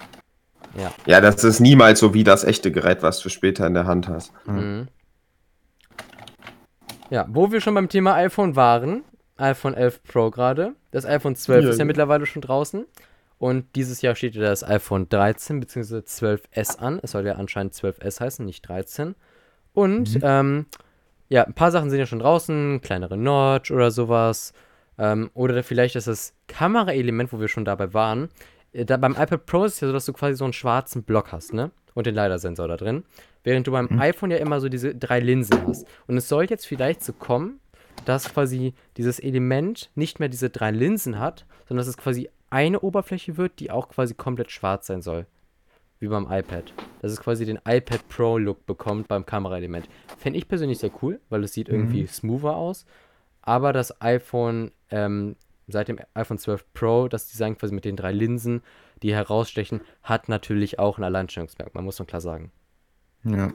[0.76, 0.92] Ja.
[1.06, 4.08] Ja, das ist niemals so wie das echte Gerät, was du später in der Hand
[4.08, 4.32] hast.
[4.46, 4.88] Mhm.
[7.10, 9.02] Ja, wo wir schon beim Thema iPhone waren,
[9.36, 10.74] iPhone 11 Pro gerade.
[10.90, 11.86] Das iPhone 12 Ja, ist ja ja.
[11.86, 12.84] mittlerweile schon draußen.
[13.38, 15.98] Und dieses Jahr steht ja das iPhone 13 bzw.
[15.98, 16.98] 12S an.
[17.02, 19.14] Es soll ja anscheinend 12S heißen, nicht 13.
[19.74, 20.20] Und Mhm.
[20.24, 20.66] ähm,
[21.28, 24.52] ja, ein paar Sachen sind ja schon draußen, kleinere Notch oder sowas.
[24.98, 28.28] Ähm, oder vielleicht ist das Kameraelement, wo wir schon dabei waren.
[28.72, 31.04] Äh, Da beim iPad Pro ist es ja so, dass du quasi so einen schwarzen
[31.04, 31.70] Block hast, ne?
[31.94, 33.04] Und den LiDAR-Sensor da drin.
[33.44, 34.00] Während du beim Mhm.
[34.00, 35.86] iPhone ja immer so diese drei Linsen hast.
[36.08, 37.60] Und es soll jetzt vielleicht so kommen,
[38.04, 42.80] dass quasi dieses Element nicht mehr diese drei Linsen hat, sondern dass es quasi eine
[42.80, 45.26] Oberfläche wird, die auch quasi komplett schwarz sein soll.
[46.00, 46.72] Wie beim iPad.
[47.02, 49.88] Dass es quasi den iPad Pro-Look bekommt beim Kameraelement.
[50.16, 52.86] Fände ich persönlich sehr cool, weil es sieht irgendwie smoother aus.
[53.42, 55.34] Aber das iPhone, ähm,
[55.66, 58.62] seit dem iPhone 12 Pro, das Design quasi mit den drei Linsen,
[59.02, 62.52] die herausstechen, hat natürlich auch ein Alleinstellungsmerkmal, muss man klar sagen.
[63.24, 63.52] Ja.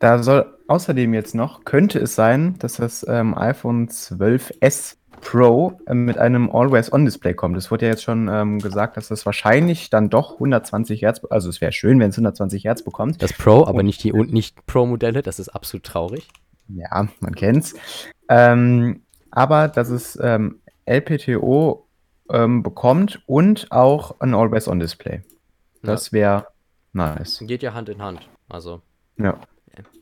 [0.00, 6.04] Da soll außerdem jetzt noch, könnte es sein, dass das ähm, iPhone 12S Pro ähm,
[6.04, 7.56] mit einem Always-On-Display kommt.
[7.56, 11.48] Es wurde ja jetzt schon ähm, gesagt, dass das wahrscheinlich dann doch 120 Hertz, also
[11.48, 13.22] es wäre schön, wenn es 120 Hertz bekommt.
[13.22, 16.28] Das Pro, aber nicht die und nicht Pro-Modelle, das ist absolut traurig.
[16.68, 17.74] Ja, man kennt's.
[18.28, 21.86] Ähm, aber dass es ähm, LPTO
[22.30, 25.22] ähm, bekommt und auch ein Always-On-Display.
[25.82, 26.46] Das wäre
[26.92, 27.40] nice.
[27.42, 28.28] Geht ja Hand in Hand.
[28.48, 28.80] Also
[29.18, 29.38] Ja.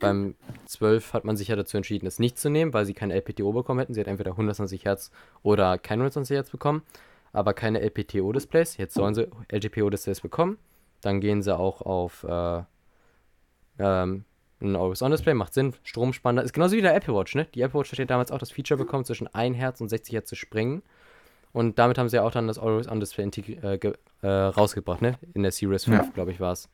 [0.01, 0.35] Beim
[0.67, 3.53] 12 hat man sich ja dazu entschieden, es nicht zu nehmen, weil sie kein LPTO
[3.53, 3.95] bekommen hätten.
[3.95, 5.11] Sie hätten entweder 120 Hertz
[5.43, 6.83] oder kein 120 Hertz bekommen,
[7.33, 8.77] aber keine LPTO-Displays.
[8.77, 10.59] Jetzt sollen sie LTPO-Displays bekommen.
[11.01, 12.63] Dann gehen sie auch auf äh,
[13.79, 14.25] ähm,
[14.61, 16.43] ein Always-On-Display, macht Sinn, Stromspanner.
[16.43, 17.47] Ist genauso wie der Apple Watch, ne?
[17.55, 20.15] Die Apple Watch hat ja damals auch das Feature bekommen, zwischen 1 Hertz und 60
[20.15, 20.83] Hertz zu springen.
[21.53, 23.25] Und damit haben sie ja auch dann das Always-On-Display
[23.63, 25.19] äh, äh, rausgebracht, ne?
[25.35, 26.11] In der Series 5, Ja.
[26.15, 26.69] glaube ich, war es.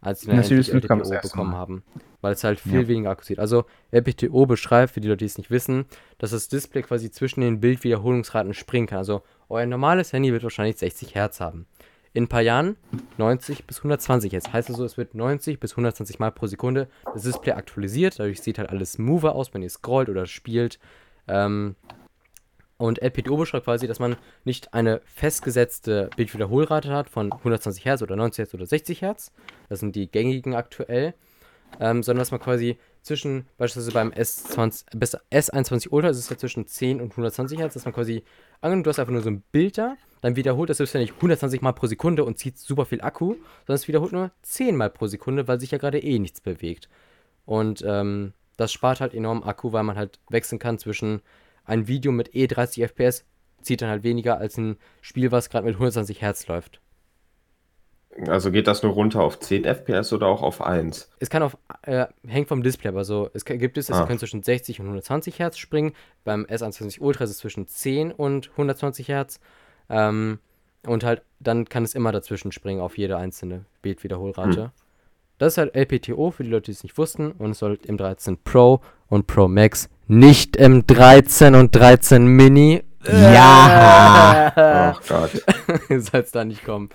[0.00, 1.82] Als Series endlich 5 kam LTPO bekommen haben.
[2.22, 2.88] Weil es halt viel Ja.
[2.88, 3.38] weniger Akku zieht.
[3.38, 5.86] Also LPTO beschreibt, für die Leute, die es nicht wissen,
[6.18, 8.98] dass das Display quasi zwischen den Bildwiederholungsraten springen kann.
[8.98, 11.66] Also euer normales Handy wird wahrscheinlich 60 Hertz haben.
[12.12, 12.76] In ein paar Jahren
[13.18, 14.52] 90 bis 120 Hertz.
[14.52, 18.18] Heißt also, es wird 90 bis 120 Mal pro Sekunde das Display aktualisiert.
[18.18, 20.78] Dadurch sieht halt alles smoother aus, wenn ihr scrollt oder spielt.
[21.28, 21.76] Ähm,
[22.80, 28.16] und LPTO beschreibt quasi, dass man nicht eine festgesetzte Bildwiederholrate hat von 120 Hertz oder
[28.16, 29.32] 90 Hertz oder 60 Hertz.
[29.68, 31.14] Das sind die gängigen aktuell.
[31.78, 36.36] Ähm, sondern dass man quasi zwischen, beispielsweise beim S20, bis S21 Ultra ist es ja
[36.36, 38.24] zwischen 10 und 120 Hertz, dass man quasi,
[38.60, 41.62] angenommen, du hast einfach nur so ein Bild da, dann wiederholt das Display nicht 120
[41.62, 43.34] Mal pro Sekunde und zieht super viel Akku,
[43.66, 46.88] sondern es wiederholt nur 10 Mal pro Sekunde, weil sich ja gerade eh nichts bewegt.
[47.44, 51.22] Und ähm, das spart halt enorm Akku, weil man halt wechseln kann zwischen
[51.64, 53.24] ein Video mit eh 30 FPS
[53.62, 56.80] zieht dann halt weniger als ein Spiel, was gerade mit 120 Hertz läuft.
[58.26, 61.10] Also geht das nur runter auf 10 FPS oder auch auf 1?
[61.20, 64.04] Es kann auf, äh, hängt vom Display, aber so, es gibt es, es Ah.
[64.04, 65.92] können zwischen 60 und 120 Hertz springen.
[66.24, 69.38] Beim S21 Ultra ist es zwischen 10 und 120 Hertz.
[69.88, 70.40] Ähm,
[70.86, 74.72] und halt, dann kann es immer dazwischen springen auf jede einzelne Bildwiederholrate.
[75.40, 77.32] Das ist halt LPTO für die Leute, die es nicht wussten.
[77.32, 82.82] Und es soll im 13 Pro und Pro Max, nicht im 13 und 13 Mini.
[83.06, 84.52] Ja.
[84.54, 85.30] Ach Gott.
[85.88, 86.90] soll es da nicht kommen.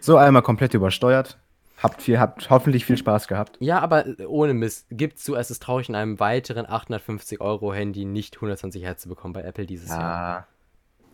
[0.00, 1.38] So einmal komplett übersteuert.
[1.80, 3.56] Habt, viel, habt hoffentlich viel Spaß gehabt.
[3.60, 8.04] Ja, aber ohne Mist, gibt's zu, es ist traurig, in einem weiteren 850 Euro Handy
[8.04, 10.48] nicht 120 Hertz zu bekommen bei Apple dieses Jahr.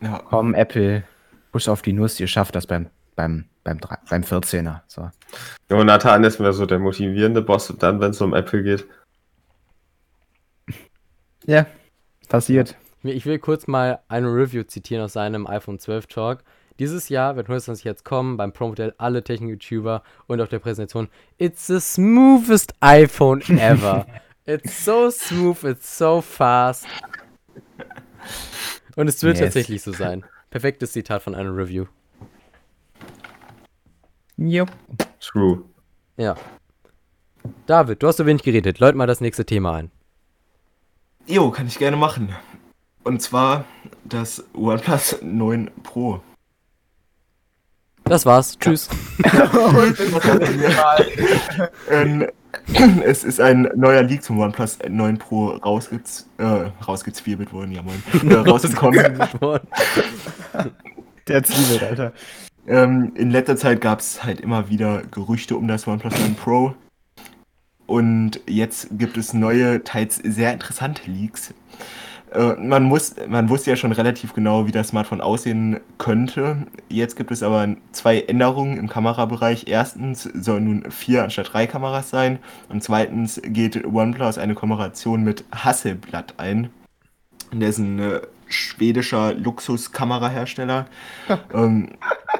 [0.01, 0.09] Ja.
[0.09, 0.21] Ja.
[0.27, 1.03] Komm, Apple,
[1.51, 4.81] Push auf die Nuss, ihr schafft das beim, beim, beim, beim 14er.
[4.87, 5.09] So.
[5.69, 8.85] Jonathan ist mir so der motivierende Boss und dann, wenn es um Apple geht.
[11.45, 11.65] Ja,
[12.29, 12.77] passiert.
[13.03, 16.43] Ich will kurz mal eine Review zitieren aus seinem iPhone 12 Talk.
[16.79, 21.09] Dieses Jahr wird 120 Hertz kommen, beim Pro-Modell alle Technik-YouTuber und auf der Präsentation.
[21.37, 24.05] It's the smoothest iPhone ever.
[24.45, 26.85] it's so smooth, it's so fast.
[28.95, 29.47] Und es wird Yes.
[29.47, 30.23] tatsächlich so sein.
[30.49, 31.87] Perfektes Zitat von einer Review.
[34.49, 34.71] Jupp.
[35.21, 35.63] True.
[36.17, 36.35] Ja.
[37.65, 38.79] David, du hast so wenig geredet.
[38.79, 39.91] Läut mal das nächste Thema ein.
[41.25, 42.35] Jo, kann ich gerne machen.
[43.03, 43.63] Und zwar
[44.03, 46.21] das OnePlus 9 Pro.
[48.03, 48.59] Das war's.
[48.59, 48.89] Tschüss.
[51.89, 52.27] ähm,
[53.05, 58.03] es ist ein neuer Leak zum OnePlus 9 Pro rausgez äh, rausgezwirbelt worden, ja moin.
[58.29, 59.19] Äh, rausgekommen.
[61.27, 62.11] Der Zwiebel, Alter.
[62.67, 66.75] Ähm, in letzter Zeit gab es halt immer wieder Gerüchte um das OnePlus 9 Pro.
[67.85, 71.53] Und jetzt gibt es neue, teils sehr interessante Leaks.
[72.33, 76.65] Äh, man, muss, man wusste ja schon relativ genau, wie das Smartphone aussehen könnte.
[76.89, 79.65] Jetzt gibt es aber zwei Änderungen im Kamerabereich.
[79.67, 82.39] Erstens sollen nun vier anstatt drei Kameras sein.
[82.69, 86.69] Und zweitens geht OnePlus eine Kooperation mit Hasselblad ein.
[87.51, 90.87] Der ist ein äh, schwedischer Luxuskamerahersteller.
[91.53, 91.89] ähm,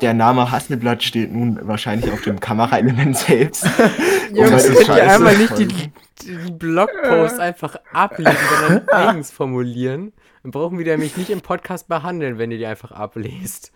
[0.04, 3.66] der Name Hasselblad steht nun wahrscheinlich auf dem Kameraelement selbst.
[4.34, 10.12] Jungs, das ist könnt ihr einmal nicht die, die Blogpost einfach ablesen, sondern eigens formulieren?
[10.44, 13.72] Dann brauchen wir die nämlich nicht im Podcast behandeln, wenn ihr die einfach ablest.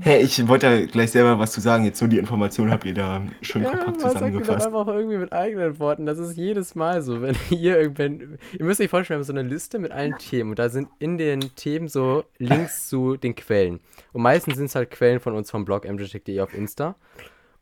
[0.00, 1.84] Hey, ich wollte da gleich selber was zu sagen.
[1.84, 4.66] Jetzt so die Information habt ihr da schön Ja, kompakt man sagt zusammengefasst.
[4.66, 6.06] einfach irgendwie mit eigenen Worten.
[6.06, 8.38] Das ist jedes Mal so, wenn ihr irgendwann.
[8.58, 10.88] Ihr müsst euch vorstellen, wir haben so eine Liste mit allen Themen und da sind
[10.98, 13.80] in den Themen so Links zu den Quellen.
[14.12, 16.96] Und meistens sind es halt Quellen von uns vom Blog mjtech.de auf Insta.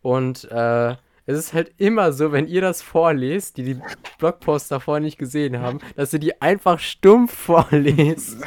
[0.03, 0.95] Und äh,
[1.31, 3.81] es ist halt immer so, wenn ihr das vorlest, die die
[4.19, 8.39] Blogposts davor nicht gesehen haben, dass ihr die einfach stumpf vorlest.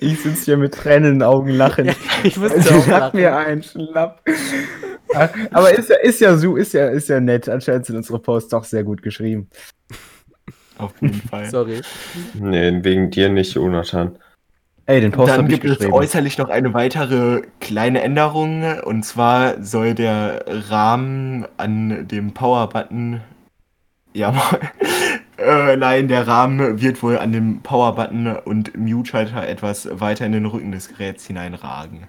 [0.00, 1.86] Ich sitze hier mit Tränen in den Augen lachen.
[1.86, 3.20] Ja, ich musste Sie auch lachen.
[3.20, 4.22] mir ein Schlapp.
[5.52, 7.48] Aber ist ja, ist ja so, ist ja, ist ja nett.
[7.48, 9.48] Anscheinend sind unsere Posts doch sehr gut geschrieben.
[10.78, 11.46] Auf jeden Fall.
[11.46, 11.80] Sorry.
[12.34, 14.18] Nee, wegen dir nicht, Jonathan.
[14.86, 18.80] Ey, den Post Dann gibt es äußerlich noch eine weitere kleine Änderung.
[18.82, 23.20] Und zwar soll der Rahmen an dem Power-Button
[24.12, 24.32] ja,
[25.38, 30.46] Äh, nein, der Rahmen wird wohl an dem Power-Button und Mute-Schalter etwas weiter in den
[30.46, 32.06] Rücken des Geräts hineinragen.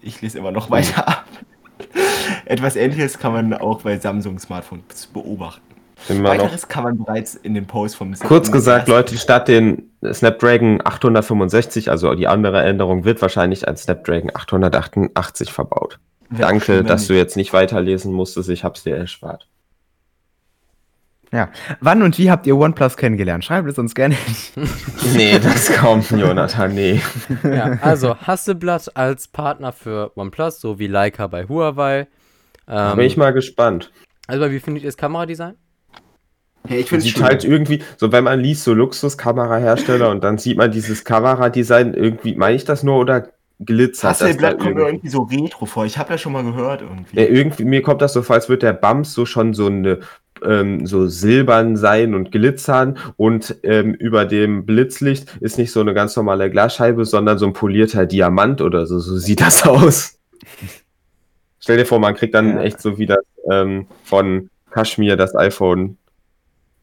[0.00, 1.26] Ich lese immer noch weiter ab.
[2.44, 5.67] Etwas ähnliches kann man auch bei Samsung-Smartphones beobachten.
[6.08, 8.96] Weiteres kann man bereits in den Post vom Kurz gesagt, 7.
[8.96, 15.98] Leute, statt den Snapdragon 865, also die andere Änderung, wird wahrscheinlich ein Snapdragon 888 verbaut.
[16.30, 18.48] Wäre Danke, dass du jetzt nicht weiterlesen musstest.
[18.50, 19.48] Ich hab's dir erspart.
[21.32, 21.50] Ja.
[21.80, 23.44] Wann und wie habt ihr OnePlus kennengelernt?
[23.44, 24.16] Schreibt es uns gerne.
[25.14, 27.00] Nee, das kommt, Jonathan, nee.
[27.42, 32.06] Ja, also Hasselblatt als Partner für OnePlus, so wie Leica bei Huawei.
[32.66, 33.90] Da Ähm, bin ich mal gespannt.
[34.26, 35.54] also, wie findet ihr das Kameradesign?
[36.68, 40.38] Ja, ich finde es Sieht halt irgendwie, so wenn man liest, so Luxuskamerahersteller und dann
[40.38, 43.28] sieht man dieses Kameradesign irgendwie, meine ich das nur oder
[43.60, 45.08] glitzert das da Hasselblatt kommt mir irgendwie?
[45.08, 45.84] so retro vor.
[45.86, 47.16] Ich habe das schon mal gehört irgendwie.
[47.16, 50.00] Ja, irgendwie, mir kommt das so vor, als würde der Bums so schon so eine
[50.44, 55.94] ähm, so silbern sein und glitzern und ähm, über dem Blitzlicht ist nicht so eine
[55.94, 60.18] ganz normale Glasscheibe, sondern so ein polierter Diamant oder so, so sieht das aus.
[61.58, 62.62] Stell dir vor, man kriegt dann Ja.
[62.62, 63.18] echt so wie das
[63.50, 65.97] ähm, von Kashmir das iPhone,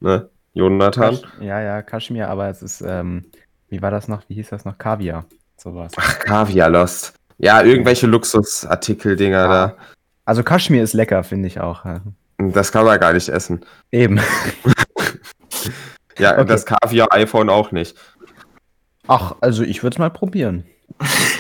[0.06, 1.16] ne, Jonathan?
[1.16, 3.26] Kasch- ja, ja, Kaschmir, aber es ist, ähm,
[3.70, 4.22] wie war das noch?
[4.30, 4.78] Wie hieß das noch?
[4.78, 5.26] Kaviar.
[5.58, 5.92] Sowas.
[5.98, 7.14] Ach, Kaviar Lost.
[7.38, 9.76] Ja, irgendwelche Luxusartikel-Dinger Ja.
[10.24, 11.84] Also Kaschmir ist lecker, finde ich auch.
[11.84, 12.02] da.
[12.38, 13.62] Das kann man gar nicht essen.
[13.92, 14.20] Eben.
[16.18, 16.46] Ja, Okay.
[16.46, 17.98] das Kaviar-iPhone auch nicht.
[19.08, 20.64] Ach, also ich würde es mal probieren.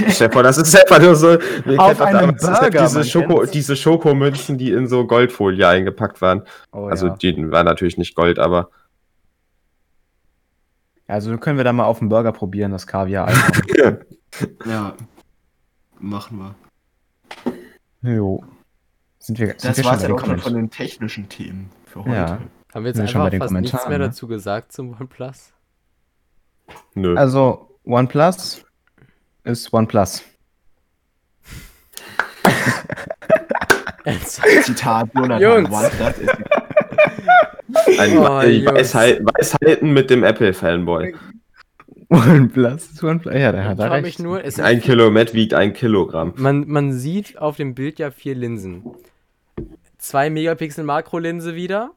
[0.09, 1.37] Stell vor, das ist einfach nur so.
[1.65, 3.51] Mir Auf einem das Burger, diese, Schoko, kennt's.
[3.51, 6.43] diese Schokomünzen, die in so Goldfolie eingepackt waren.
[6.71, 7.15] Oh, also ja.
[7.15, 8.69] die waren natürlich nicht Gold, aber
[11.07, 13.31] also können wir da mal auf dem Burger probieren, das Kaviar.
[14.65, 14.93] Ja,
[15.97, 16.55] machen
[18.03, 18.13] wir.
[18.13, 18.43] jo.
[19.19, 21.69] Sind wir, sind Das wir war's schon dann bei auch schon von den technischen Themen
[21.85, 22.11] für heute.
[22.11, 22.39] Ja.
[22.73, 24.05] Haben wir jetzt Sind wir schon einfach bei den fast nichts mehr ne?
[24.07, 25.53] dazu gesagt zum OnePlus?
[26.95, 27.15] nö.
[27.15, 28.64] Also OnePlus
[29.45, 30.23] ist OnePlus.
[34.63, 35.69] Zitat Jonathan Jungs.
[35.71, 38.23] OnePlus ist Ein Oh.
[38.23, 41.15] Weisheit, Weisheiten mit dem Apple-Fanboy.
[42.09, 43.33] OnePlus ist OnePlus.
[43.33, 44.19] Ja, der hat da recht.
[44.19, 46.33] nur, Ein vier- Kilomet wiegt ein Kilogramm.
[46.37, 48.83] Man, man sieht auf dem Bild ja vier Linsen.
[49.97, 51.91] 2 Megapixel Makrolinse wieder.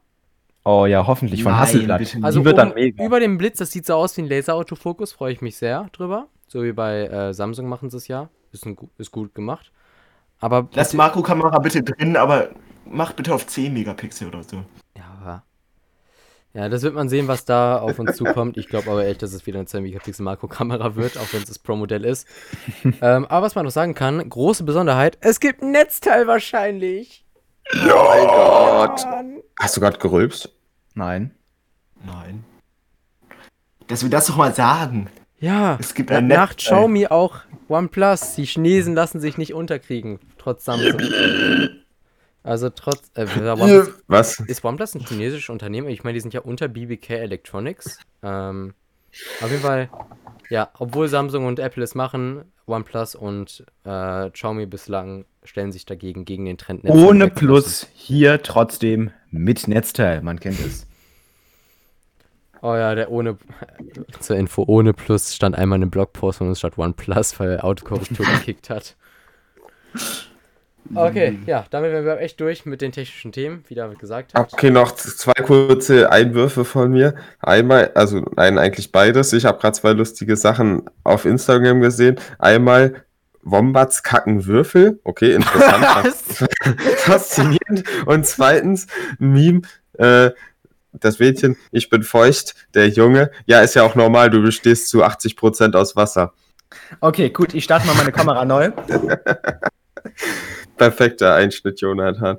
[0.65, 2.17] Oh ja, hoffentlich von Nein, Hasselblatt.
[2.21, 3.03] Also wird dann mega.
[3.03, 6.27] über dem Blitz, das sieht so aus wie ein Laserautofokus, freue ich mich sehr drüber.
[6.49, 8.27] So wie bei äh, Samsung machen sie es ja.
[8.51, 9.71] Ist, ein, ist gut gemacht.
[10.39, 12.49] Aber Lass Makrokamera bitte drin, aber
[12.85, 14.63] mach bitte auf 10 Megapixel oder so.
[14.97, 15.43] Ja.
[16.53, 18.57] Ja, das wird man sehen, was da auf uns zukommt.
[18.57, 21.47] Ich glaube aber echt, dass es wieder eine 2 Megapixel Makrokamera wird, auch wenn es
[21.47, 22.27] das Pro-Modell ist.
[23.01, 27.23] ähm, aber was man noch sagen kann, große Besonderheit, es gibt ein Netzteil wahrscheinlich.
[27.75, 29.05] Oh mein Gott.
[29.59, 30.49] Hast du gerade gerülpst?
[30.95, 31.35] Nein.
[32.03, 32.43] Nein.
[33.85, 35.07] Dass wir das doch mal sagen.
[35.39, 36.75] Ja, Es gibt ein nach Netzteil.
[36.77, 37.37] Xiaomi auch
[37.69, 38.35] OnePlus.
[38.35, 40.99] Die Chinesen lassen sich nicht unterkriegen, trotz Samsung.
[42.43, 44.39] Also trotz, äh, OnePlus, Was?
[44.39, 45.89] ist OnePlus ein chinesisches Unternehmen?
[45.89, 47.99] Ich meine, die sind ja unter BBK Electronics.
[48.23, 48.73] Ähm,
[49.41, 49.89] auf jeden Fall,
[50.49, 56.25] ja, obwohl Samsung und Apple es machen, OnePlus und äh, Xiaomi bislang stellen sich dagegen
[56.25, 56.83] gegen den Trend.
[56.83, 57.27] Netzteile Ohne.
[57.29, 60.21] Plus, hier trotzdem mit Netzteil.
[60.21, 60.85] Man kennt es.
[62.61, 63.37] Oh ja, der ohne,
[64.19, 68.25] zur Info, ohne Plus stand einmal in einem Blogpost von uns statt OnePlus, weil Autokorrektur
[68.37, 68.95] gekickt hat.
[70.95, 74.53] Okay, ja, damit wären wir echt durch mit den technischen Themen, wie David gesagt hat.
[74.53, 77.15] Okay, noch zwei kurze Einwürfe von mir.
[77.39, 79.31] Einmal, also nein, eigentlich beides.
[79.33, 82.19] Ich habe gerade zwei lustige Sachen auf Instagram gesehen.
[82.39, 83.03] Einmal
[83.43, 84.99] Wombats kacken Würfel.
[85.03, 86.15] Okay, interessant.
[86.97, 87.83] Faszinierend.
[88.05, 88.87] Und zweitens
[89.19, 89.61] ein Meme.
[89.97, 90.31] Äh,
[90.93, 93.31] das Mädchen, ich bin feucht, der Junge.
[93.45, 96.33] Ja, ist ja auch normal, du bestehst zu 80% aus Wasser.
[96.99, 98.71] Okay, gut, ich starte mal meine Kamera neu.
[100.77, 102.37] Perfekter Einschnitt, Jonathan.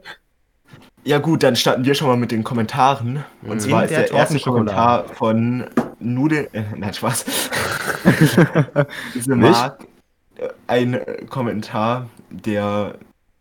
[1.04, 3.24] Ja gut, dann starten wir schon mal mit den Kommentaren.
[3.42, 3.60] Und Mhm.
[3.60, 4.38] zwar ist der der erste.
[4.40, 5.64] Kommentar von
[5.98, 6.48] Nudel...
[6.52, 7.24] Äh, nein, Spaß.
[9.14, 9.34] Diese?
[9.34, 9.86] Mark,
[10.36, 12.96] äh, ein äh, Kommentar, der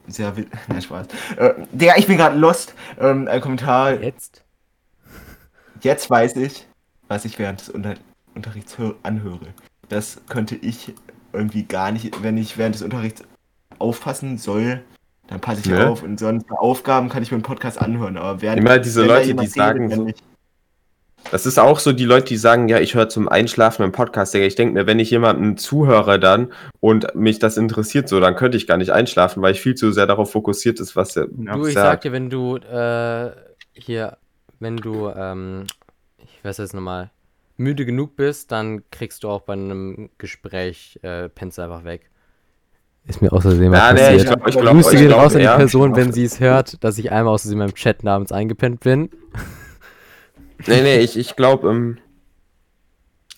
[0.07, 0.33] sehr...
[0.67, 1.07] Nein, Spaß.
[1.37, 2.73] Äh, der, ich bin gerade lost.
[2.99, 4.43] Ähm, ein Kommentar, Jetzt?
[5.81, 6.67] Jetzt weiß ich,
[7.07, 7.95] was ich während des Unter
[8.35, 9.47] Unterrichts hör anhöre.
[9.89, 10.93] Das könnte ich
[11.33, 13.23] irgendwie gar nicht, wenn ich während des Unterrichts
[13.79, 14.81] aufpassen soll,
[15.27, 15.87] dann passe ich Ne?
[15.89, 18.17] auf und sonst bei Aufgaben kann ich mir einen Podcast anhören.
[18.17, 20.23] Aber während Immer diese Leute, die sagen redet, so- wenn ich-
[21.31, 24.33] Das ist auch so die Leute, die sagen, ja, ich höre zum Einschlafen im Podcast.
[24.33, 28.35] Digga, Ich denke mir, wenn ich jemanden zuhöre dann und mich das interessiert so, dann
[28.35, 31.27] könnte ich gar nicht einschlafen, weil ich viel zu sehr darauf fokussiert ist, was er
[31.37, 31.55] Ja.
[31.57, 31.85] du, ich sagt.
[31.87, 33.31] sag dir, wenn du äh,
[33.73, 34.17] hier,
[34.59, 35.65] wenn du ähm,
[36.39, 37.11] ich weiß jetzt nochmal,
[37.57, 42.09] müde genug bist, dann kriegst du auch bei einem Gespräch, äh, pennst du einfach weg.
[43.05, 44.21] Ist mir außerdem mal Ja, nee, passiert.
[44.21, 45.55] ich glaube, ich glaube, Grüße ich gehen glaub, raus an die ja.
[45.57, 49.09] Person, wenn sie es hört, dass ich einmal aus Versehen meinem Chat namens eingepennt bin.
[50.67, 51.97] Nee, nee, ich, ich glaube, ähm,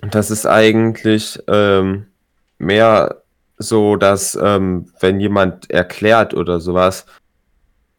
[0.01, 2.07] das ist eigentlich ähm,
[2.57, 3.21] mehr
[3.57, 7.05] so, dass ähm, wenn jemand erklärt oder sowas,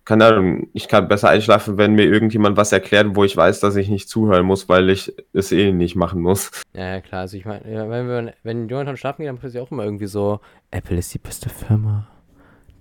[0.04, 3.76] keine Ahnung, ich kann besser einschlafen, wenn mir irgendjemand was erklärt, wo ich weiß, dass
[3.76, 6.50] ich nicht zuhören muss, weil ich es eh nicht machen muss.
[6.74, 7.20] Ja, ja, klar.
[7.22, 10.06] Also ich meine, ja, wenn, wir, wenn Jonathan schlafen geht, dann passiert auch immer irgendwie
[10.06, 12.08] so, Apple ist die beste Firma.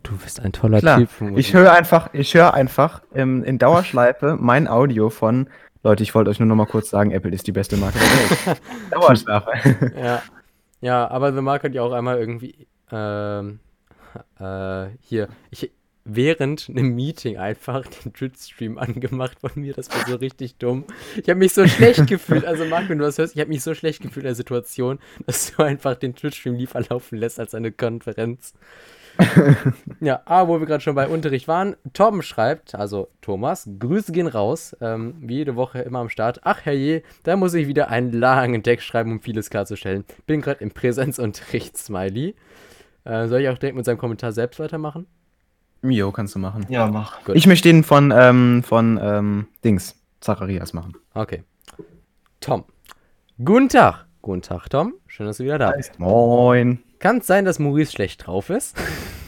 [0.04, 1.10] Du bist ein toller Klar, Typ.
[1.38, 5.48] Ich höre einfach, ich höre einfach ähm, in Dauerschleife mein Audio von
[5.84, 8.48] Leute, ich wollte euch nur noch mal kurz sagen, Apple ist die beste Marke der
[8.48, 8.62] Welt.
[8.92, 9.92] Dauerschleife.
[10.00, 10.22] Ja.
[10.80, 13.60] Ja, aber The Mark hat ja auch einmal irgendwie ähm,
[14.40, 15.72] äh, hier, ich
[16.04, 19.74] während einem Meeting einfach den Twitch-Stream angemacht von mir.
[19.74, 20.86] Das war so richtig dumm.
[21.16, 22.46] Ich habe mich so schlecht gefühlt.
[22.46, 25.00] Also Marc, wenn du das hörst, ich habe mich so schlecht gefühlt in der Situation,
[25.26, 28.54] dass du einfach den Twitch-Stream lieber laufen lässt als eine Konferenz.
[30.00, 34.28] ja, aber wo wir gerade schon bei Unterricht waren, Torben schreibt, also Thomas, Grüße gehen
[34.28, 36.42] raus, ähm, wie jede Woche immer am Start.
[36.44, 40.06] Ach herrje, da muss ich wieder einen langen Text schreiben, um vieles klarzustellen.
[40.26, 42.36] Bin gerade im Präsenzunterricht, Smiley.
[43.04, 45.08] Äh, soll ich auch direkt mit seinem Kommentar selbst weitermachen?
[45.84, 46.65] Jo, kannst du machen.
[46.70, 47.24] Ja, mach.
[47.24, 47.36] Gut.
[47.36, 50.94] Ich möchte den von, ähm, von ähm, Dings, Zacharias machen.
[51.13, 51.44] Okay.
[52.39, 52.65] Tom.
[53.44, 54.06] Guten Tag.
[54.22, 54.94] Guten Tag, Tom.
[55.08, 55.98] Schön, dass du wieder da bist.
[56.00, 56.84] Moin.
[57.00, 58.78] Kann es sein, dass Maurice schlecht drauf ist?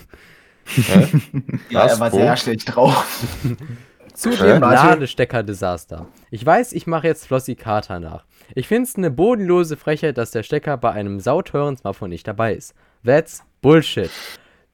[0.65, 1.07] Hä?
[1.69, 2.17] Ja, er war wo?
[2.17, 3.25] sehr schlecht drauf.
[4.13, 4.61] Zu dem.
[4.61, 6.05] Ladestecker-Desaster.
[6.29, 8.25] Ich weiß, ich mache jetzt Flossie Carter nach.
[8.53, 12.53] Ich finde es eine bodenlose Frechheit, dass der Stecker bei einem sauteuren Smartphone nicht dabei
[12.53, 12.75] ist.
[13.03, 14.11] That's Bullshit.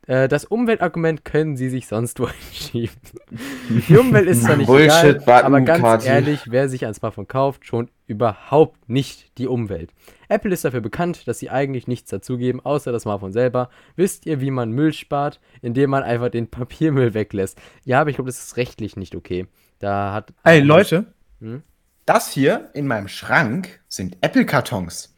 [0.09, 2.95] Äh, Das Umweltargument können sie sich sonst wo hinschieben.
[3.87, 6.07] Die Umwelt ist zwar nicht Bullshit, egal, Button, aber ganz Kati.
[6.07, 9.91] ehrlich, wer sich ein Smartphone kauft, schon überhaupt nicht die Umwelt.
[10.27, 13.69] Apple ist dafür bekannt, dass sie eigentlich nichts dazugeben, außer das Smartphone selber.
[13.95, 15.39] Wisst ihr, wie man Müll spart?
[15.61, 17.59] Indem man einfach den Papiermüll weglässt.
[17.83, 19.45] Ja, aber ich glaube, das ist rechtlich nicht okay.
[19.77, 20.33] Da hat.
[20.43, 21.05] Ey, Leute,
[21.39, 21.61] Hm?
[22.07, 25.15] das hier in meinem Schrank sind Apple-Kartons.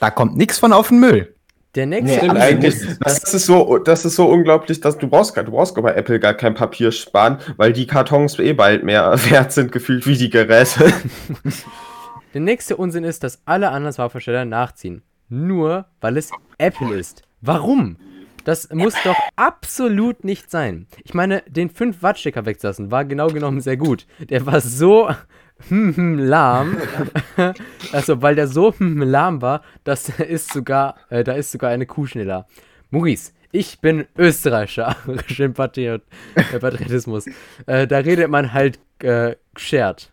[0.00, 1.33] Da kommt nichts von auf den Müll.
[1.74, 2.26] Der nächste.
[2.26, 2.80] Nee, eigentlich.
[3.00, 6.20] Das, das, ist so, das ist so unglaublich, dass du brauchst, du brauchst bei Apple
[6.20, 10.30] gar kein Papier sparen, weil die Kartons eh bald mehr wert sind, gefühlt wie die
[10.30, 10.92] Geräte.
[12.34, 15.02] Der nächste Unsinn ist, dass alle anderen Smartphone-Hersteller nachziehen.
[15.28, 17.22] Nur weil es Apple ist.
[17.40, 17.96] Warum?
[18.44, 20.86] Das muss doch absolut nicht sein.
[21.02, 24.06] Ich meine, den 5 Watt Stecker wegzulassen war genau genommen sehr gut.
[24.18, 25.08] Der war so
[25.68, 26.76] hm, hm, lahm.
[27.92, 31.70] also, weil der so hm, hm, lahm war, das ist sogar, äh, da ist sogar
[31.70, 32.46] eine Kuh schneller.
[32.90, 34.96] Maurice, ich bin Österreicher.
[35.26, 36.02] Schön Patriot,
[36.34, 37.26] äh, Patriotismus.
[37.66, 40.12] Äh, da redet man halt äh, geschert.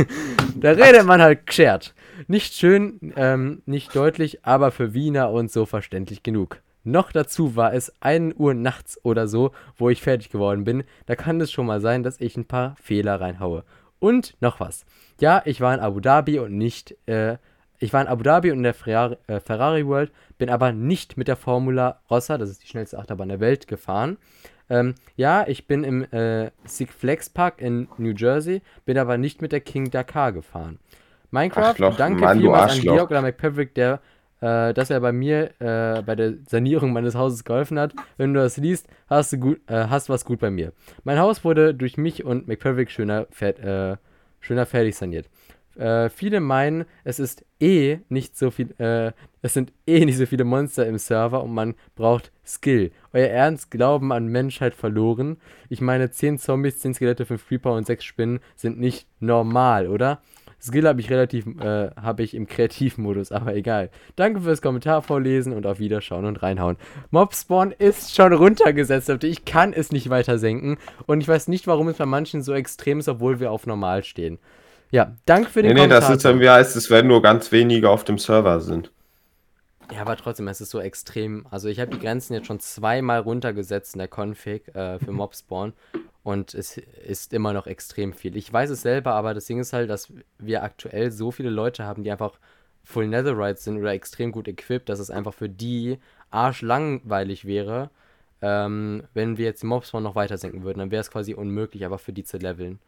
[0.56, 1.94] da redet man halt geschert.
[2.26, 6.60] Nicht schön, ähm, nicht deutlich, aber für Wiener und so verständlich genug.
[6.84, 10.82] Noch dazu war es 1 Uhr nachts oder so, wo ich fertig geworden bin.
[11.06, 13.64] Da kann es schon mal sein, dass ich ein paar Fehler reinhaue.
[14.02, 14.84] Und noch was.
[15.20, 17.36] Ja, ich war in Abu Dhabi und nicht, äh,
[17.78, 21.16] ich war in Abu Dhabi und in der Ferrari, äh, Ferrari World, bin aber nicht
[21.16, 24.18] mit der Formula Rossa, das ist die schnellste Achterbahn der Welt, gefahren.
[24.68, 29.40] Ähm, ja, ich bin im äh, Six Flags Park in New Jersey, bin aber nicht
[29.40, 30.80] mit der King Dakar gefahren.
[31.30, 32.80] Minecraft, Arschloch, danke Mann, vielmals an.
[32.80, 34.00] Georg oder McPatrick, der,
[34.42, 37.94] äh, dass er bei mir äh, bei der Sanierung meines Hauses geholfen hat.
[38.18, 40.72] Wenn du das liest, hast du gut, äh, hast was gut bei mir.
[41.04, 43.96] Mein Haus wurde durch mich und McPatrick schöner, fer äh,
[44.40, 45.28] schöner fertig saniert.
[45.76, 50.26] Äh, viele meinen, es ist eh nicht so viel, äh, es sind eh nicht so
[50.26, 52.90] viele Monster im Server und man braucht Skill.
[53.12, 55.38] Euer Ernst, Glauben an Menschheit verloren.
[55.70, 60.20] Ich meine, 10 Zombies, 10 Skelette, 5 Creeper und 6 Spinnen sind nicht normal, oder?
[60.62, 63.90] Skill habe ich relativ, äh, habe ich im Kreativmodus, aber egal.
[64.14, 66.76] Danke fürs Kommentar vorlesen und auf Wiederschauen und reinhauen.
[67.10, 69.26] Mobspawn ist schon runtergesetzt, Leute.
[69.26, 72.52] Ich kann es nicht weiter senken und ich weiß nicht, warum es bei manchen so
[72.52, 74.38] extrem ist, obwohl wir auf normal stehen.
[74.92, 76.16] Ja, danke für den nee, nee, das Kommentar.
[76.16, 78.92] ist irgendwie heißt, es werden nur ganz wenige auf dem Server sind.
[79.92, 81.46] Ja, aber trotzdem, es ist so extrem.
[81.50, 85.74] Also ich habe die Grenzen jetzt schon zweimal runtergesetzt in der Config äh, für Mobspawn
[86.22, 88.36] und es ist immer noch extrem viel.
[88.36, 91.84] Ich weiß es selber, aber das Ding ist halt, dass wir aktuell so viele Leute
[91.84, 92.38] haben, die einfach
[92.84, 95.98] Full Netherite sind oder extrem gut equipped, dass es einfach für die
[96.30, 97.90] arschlangweilig wäre,
[98.40, 100.78] ähm, wenn wir jetzt die Mobspawn noch weiter senken würden.
[100.78, 102.78] Dann wäre es quasi unmöglich, aber für die zu leveln.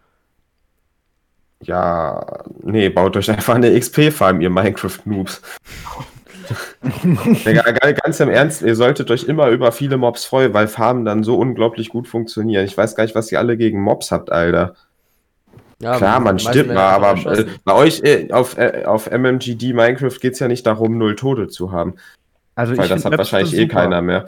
[1.63, 5.43] Ja, nee, baut euch einfach eine XP-Farm, ihr Minecraft-Noobs.
[8.03, 11.37] Ganz im Ernst, ihr solltet euch immer über viele Mobs freuen, weil Farmen dann so
[11.37, 12.65] unglaublich gut funktionieren.
[12.65, 14.75] Ich weiß gar nicht, was ihr alle gegen Mobs habt, Alter.
[15.81, 20.19] Ja, Klar, man stirbt mal, aber äh, bei euch äh, auf, äh, auf MMGD Minecraft
[20.21, 21.95] geht es ja nicht darum, null Tode zu haben.
[22.55, 24.27] Also Weil ich das hat Maps wahrscheinlich eh keiner mehr.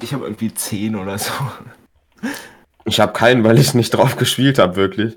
[0.00, 1.32] Ich habe irgendwie 10 oder so.
[2.84, 5.16] Ich habe keinen, weil ich nicht drauf gespielt habe, wirklich.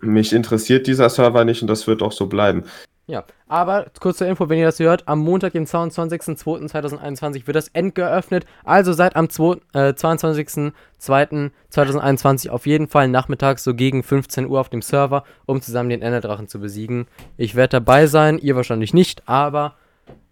[0.00, 2.64] Mich interessiert dieser Server nicht und das wird auch so bleiben.
[3.06, 7.96] Ja, aber kurze Info, wenn ihr das hört, am Montag, den 22.02.2021 wird das End
[7.96, 8.46] geöffnet.
[8.64, 14.68] Also seid am 2, äh, 22.02.2021 auf jeden Fall nachmittags so gegen 15 Uhr auf
[14.68, 17.08] dem Server, um zusammen den Enderdrachen zu besiegen.
[17.36, 19.74] Ich werde dabei sein, ihr wahrscheinlich nicht, aber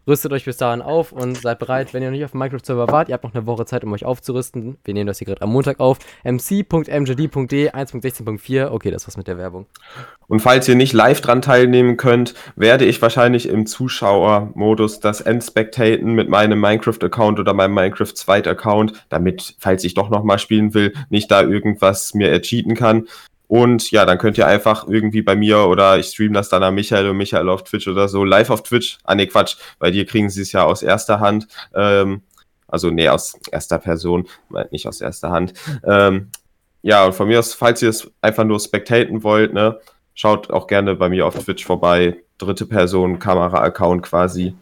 [0.06, 2.88] rüstet euch bis dahin auf und seid bereit, wenn ihr noch nicht auf dem Minecraft-Server
[2.88, 3.08] wart.
[3.08, 4.78] Ihr habt noch eine Woche Zeit, um euch aufzurüsten.
[4.84, 5.98] Wir nehmen das hier gerade am Montag auf.
[6.24, 8.70] mc.mjd.de 1.16.4.
[8.70, 9.66] Okay, das war's mit der Werbung.
[10.28, 16.12] Und falls ihr nicht live dran teilnehmen könnt, werde ich wahrscheinlich im Zuschauermodus das Endspectaten
[16.14, 21.42] mit meinem Minecraft-Account oder meinem Minecraft-Zweit-Account, damit, falls ich doch nochmal spielen will, nicht da
[21.42, 23.06] irgendwas mir ercheaten kann.
[23.50, 26.72] Und ja, dann könnt ihr einfach irgendwie bei mir oder ich stream das dann an
[26.72, 28.98] Michael und Michael auf Twitch oder so, live auf Twitch.
[29.02, 31.48] Ah, nee, Quatsch, bei dir kriegen sie es ja aus erster Hand.
[31.74, 32.22] Ähm,
[32.68, 34.28] also, nee, aus erster Person,
[34.70, 35.54] nicht aus erster Hand.
[35.82, 36.28] Ähm,
[36.82, 39.80] ja, und von mir aus, falls ihr es einfach nur spectaten wollt, ne,
[40.14, 42.22] schaut auch gerne bei mir auf Twitch vorbei.
[42.38, 44.54] Dritte Person, Kamera-Account quasi.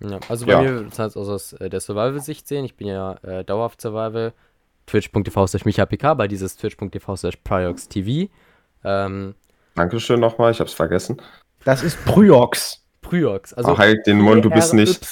[0.00, 0.62] Ja, also bei Ja.
[0.62, 2.64] mir kann es aus äh, der Survival-Sicht sehen.
[2.64, 4.32] Ich bin ja äh, dauerhaft Survival.
[4.86, 8.28] Twitch.tv slash michapk, bei dieses Twitch.tv slash prioxtv.
[8.84, 9.34] Ähm,
[9.74, 11.20] Dankeschön nochmal, ich hab's vergessen.
[11.64, 12.84] Das ist Pryox.
[13.00, 15.04] Pryox, also Also halt den Mund, du bist nicht.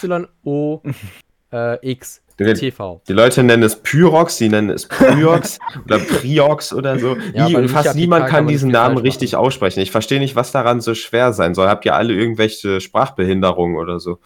[0.44, 3.02] Y-O-X Die, TV.
[3.06, 7.16] die Leute nennen es Pyrox, sie nennen es Pryox oder Priox oder so.
[7.34, 9.80] Ja, Nie, fast niemand kann diesen Namen richtig aussprechen.
[9.80, 11.68] Ich verstehe nicht, was daran so schwer sein soll.
[11.68, 14.18] Habt ihr alle irgendwelche Sprachbehinderungen oder so?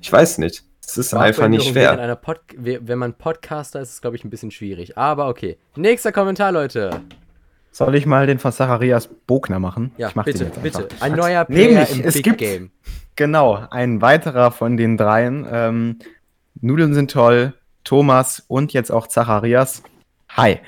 [0.00, 0.64] Ich weiß nicht.
[0.92, 2.18] Es ist einfach nicht schwer.
[2.56, 4.96] wenn man Podcaster ist, ist es, glaube ich, ein bisschen schwierig.
[4.98, 5.58] Aber okay.
[5.76, 7.00] Nächster Kommentar, Leute.
[7.72, 9.92] Soll ich mal den von Zacharias Bogner machen?
[9.96, 10.88] Ja, ich mach den bitte, jetzt bitte.
[11.00, 12.70] Ein neuer Player Nämlich, im es Big gibt- Game.
[13.16, 15.46] Genau, ein weiterer von den dreien.
[15.50, 15.98] Ähm,
[16.60, 19.82] Nudeln sind toll, Thomas und jetzt auch Zacharias.
[20.30, 20.58] Hi.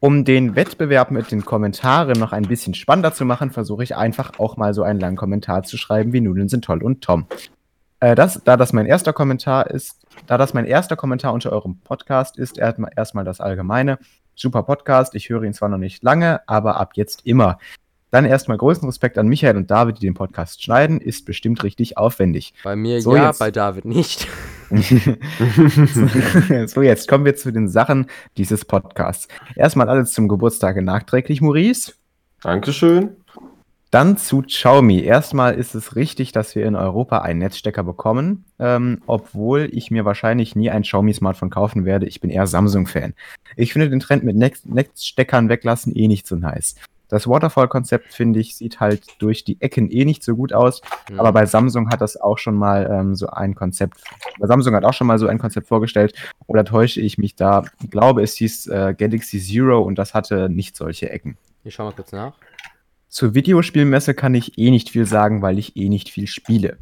[0.00, 4.38] Um den Wettbewerb mit den Kommentaren noch ein bisschen spannender zu machen, versuche ich einfach
[4.38, 7.26] auch mal so einen langen Kommentar zu schreiben wie Nudeln sind toll und Tom.
[8.02, 11.78] Äh, das, da das mein erster Kommentar ist, da das mein erster Kommentar unter eurem
[11.78, 13.96] Podcast ist, erstmal erstmal das Allgemeine.
[14.34, 17.58] Super Podcast, ich höre ihn zwar noch nicht lange, aber ab jetzt immer.
[18.10, 21.96] Dann erstmal größten Respekt an Michael und David, die den Podcast schneiden, ist bestimmt richtig
[21.96, 22.54] aufwendig.
[22.64, 23.38] Bei mir So, ja, jetzt.
[23.38, 24.26] bei David nicht.
[26.66, 29.28] so, jetzt kommen wir zu den Sachen dieses Podcasts.
[29.54, 31.92] Erstmal alles zum Geburtstag nachträglich, Maurice.
[32.42, 33.16] Dankeschön.
[33.92, 35.02] Dann zu Xiaomi.
[35.02, 40.06] Erstmal ist es richtig, dass wir in Europa einen Netzstecker bekommen, ähm, obwohl ich mir
[40.06, 42.06] wahrscheinlich nie ein Xiaomi-Smartphone kaufen werde.
[42.06, 43.12] Ich bin eher Samsung-Fan.
[43.54, 46.74] Ich finde den Trend mit Netz Netzsteckern weglassen eh nicht so nice.
[47.08, 50.80] Das Waterfall-Konzept, finde ich, sieht halt durch die Ecken eh nicht so gut aus.
[51.10, 51.20] Hm.
[51.20, 54.02] Aber bei Samsung hat das auch schon mal ähm, so ein Konzept,
[54.40, 56.14] bei Samsung hat auch schon mal so ein Konzept vorgestellt.
[56.46, 57.64] Oder täusche ich mich da?
[57.82, 61.36] Ich glaube, es hieß äh, Galaxy Zero und das hatte nicht solche Ecken.
[61.62, 62.32] ich schau mal kurz nach.
[63.12, 66.78] Zur Videospielmesse kann ich eh nicht viel sagen, weil ich eh nicht viel spiele.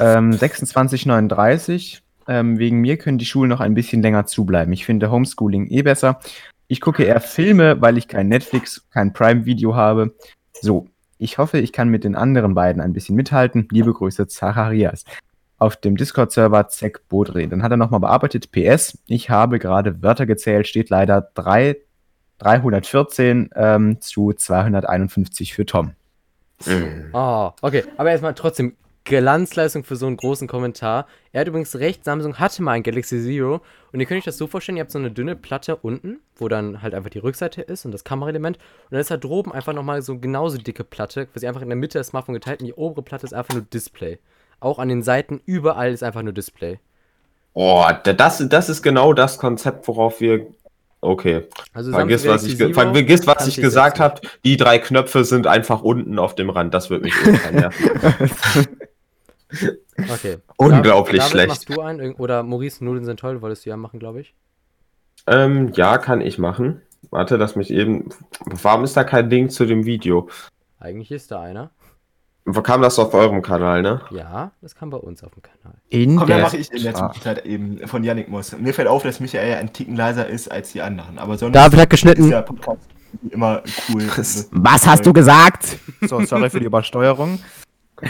[0.00, 2.02] Ähm, 2639.
[2.26, 4.72] Ähm, wegen mir können die Schulen noch ein bisschen länger zubleiben.
[4.72, 6.18] Ich finde Homeschooling eh besser.
[6.66, 10.16] Ich gucke eher Filme, weil ich kein Netflix, kein Prime-Video habe.
[10.60, 10.88] So,
[11.18, 13.68] ich hoffe, ich kann mit den anderen beiden ein bisschen mithalten.
[13.70, 15.04] Liebe Grüße, Zacharias.
[15.58, 17.46] Auf dem Discord-Server Zek Bodre.
[17.46, 18.50] Dann hat er nochmal bearbeitet.
[18.50, 21.76] PS, ich habe gerade Wörter gezählt, steht leider 3,
[22.42, 25.92] 314 ähm, zu 251 für Tom.
[27.12, 27.84] Oh, okay.
[27.96, 31.06] Aber erstmal trotzdem Glanzleistung für so einen großen Kommentar.
[31.32, 33.60] Er hat übrigens recht, Samsung hatte mal ein Galaxy Zero.
[33.92, 36.46] Und ihr könnt euch das so vorstellen, ihr habt so eine dünne Platte unten, wo
[36.48, 38.58] dann halt einfach die Rückseite ist und das Kameraelement.
[38.58, 41.76] Und dann ist da droben einfach nochmal so genauso dicke Platte, quasi einfach in der
[41.76, 42.60] Mitte des Smartphone geteilt.
[42.60, 44.18] Und die obere Platte ist einfach nur Display.
[44.60, 46.78] Auch an den Seiten, überall ist einfach nur Display.
[47.54, 50.46] Oh, da- das, das ist genau das Konzept, worauf wir.
[51.04, 51.48] Okay.
[51.74, 54.20] Also Vergiss, was ich, ge- vergiss, was ich gesagt habe.
[54.44, 56.72] Die drei Knöpfe sind einfach unten auf dem Rand.
[56.72, 57.12] Das wird mich
[57.52, 57.90] nerven.
[60.12, 60.38] Okay.
[60.56, 61.48] Unglaublich David, schlecht.
[61.48, 62.14] Machst du einen?
[62.14, 64.34] Oder Maurice, Nudeln sind toll, wolltest du ja machen, glaube ich.
[65.26, 66.80] ähm, ja, kann ich machen.
[67.10, 68.08] Warte, lass mich eben.
[68.46, 70.28] Warum ist da kein Link zu dem Video?
[70.78, 71.70] Eigentlich ist da einer.
[72.44, 74.00] Wo kam das auf eurem Kanal, ne?
[74.10, 75.78] Ja, das kam bei uns auf dem Kanal.
[75.90, 76.94] In Komm, dann mache ich in der.
[76.94, 78.56] Zwischenzeit eben von Yannick Moss.
[78.58, 81.18] Mir fällt auf, dass Michael ja ein Ticken leiser ist als die anderen.
[81.18, 82.30] Aber sonst David hat ist geschnitten.
[82.30, 82.80] der Podcast
[83.30, 84.08] immer cool.
[84.16, 84.48] Was?
[84.50, 85.78] Was hast du gesagt?
[86.00, 87.38] So, sorry für die Übersteuerung.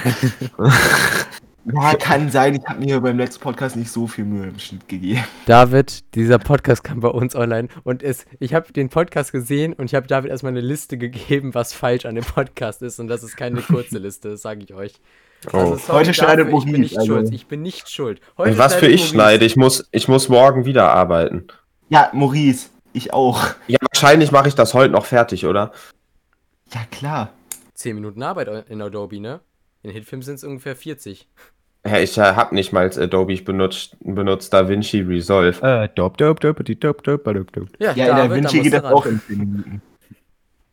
[1.64, 2.54] Ja, kann sein.
[2.56, 5.22] Ich habe mir beim letzten Podcast nicht so viel Mühe im Schnitt gegeben.
[5.46, 9.84] David, dieser Podcast kam bei uns online und es, ich habe den Podcast gesehen und
[9.84, 13.22] ich habe David erstmal eine Liste gegeben, was falsch an dem Podcast ist und das
[13.22, 14.94] ist keine kurze Liste, das sage ich euch.
[15.52, 15.76] Oh.
[15.76, 17.32] sorry Heute schneidet dafür, ich bin nicht also- schuld.
[17.32, 18.20] Ich bin nicht schuld.
[18.38, 19.08] Heute Was für ich Maurice.
[19.14, 19.44] schneide.
[19.44, 21.46] Ich muss, ich muss morgen wieder arbeiten.
[21.88, 23.44] Ja, Maurice, ich auch.
[23.68, 25.72] Ja, wahrscheinlich mache ich das heute noch fertig, oder?
[26.72, 27.32] Ja, klar.
[27.74, 29.40] 10 Minuten Arbeit in Adobe, ne?
[29.82, 31.28] In Hitfilm sind es ungefähr 40.
[31.84, 33.96] Ja, ich äh, habe nicht mal äh, Adobe benutzt,
[34.52, 35.60] Da Vinci Resolve.
[35.62, 37.68] Äh, dop, dop, dop, die dop, dop, dop, dop.
[37.80, 39.82] Ja, ja David, in DaVinci da geht das auch in 10 Minuten.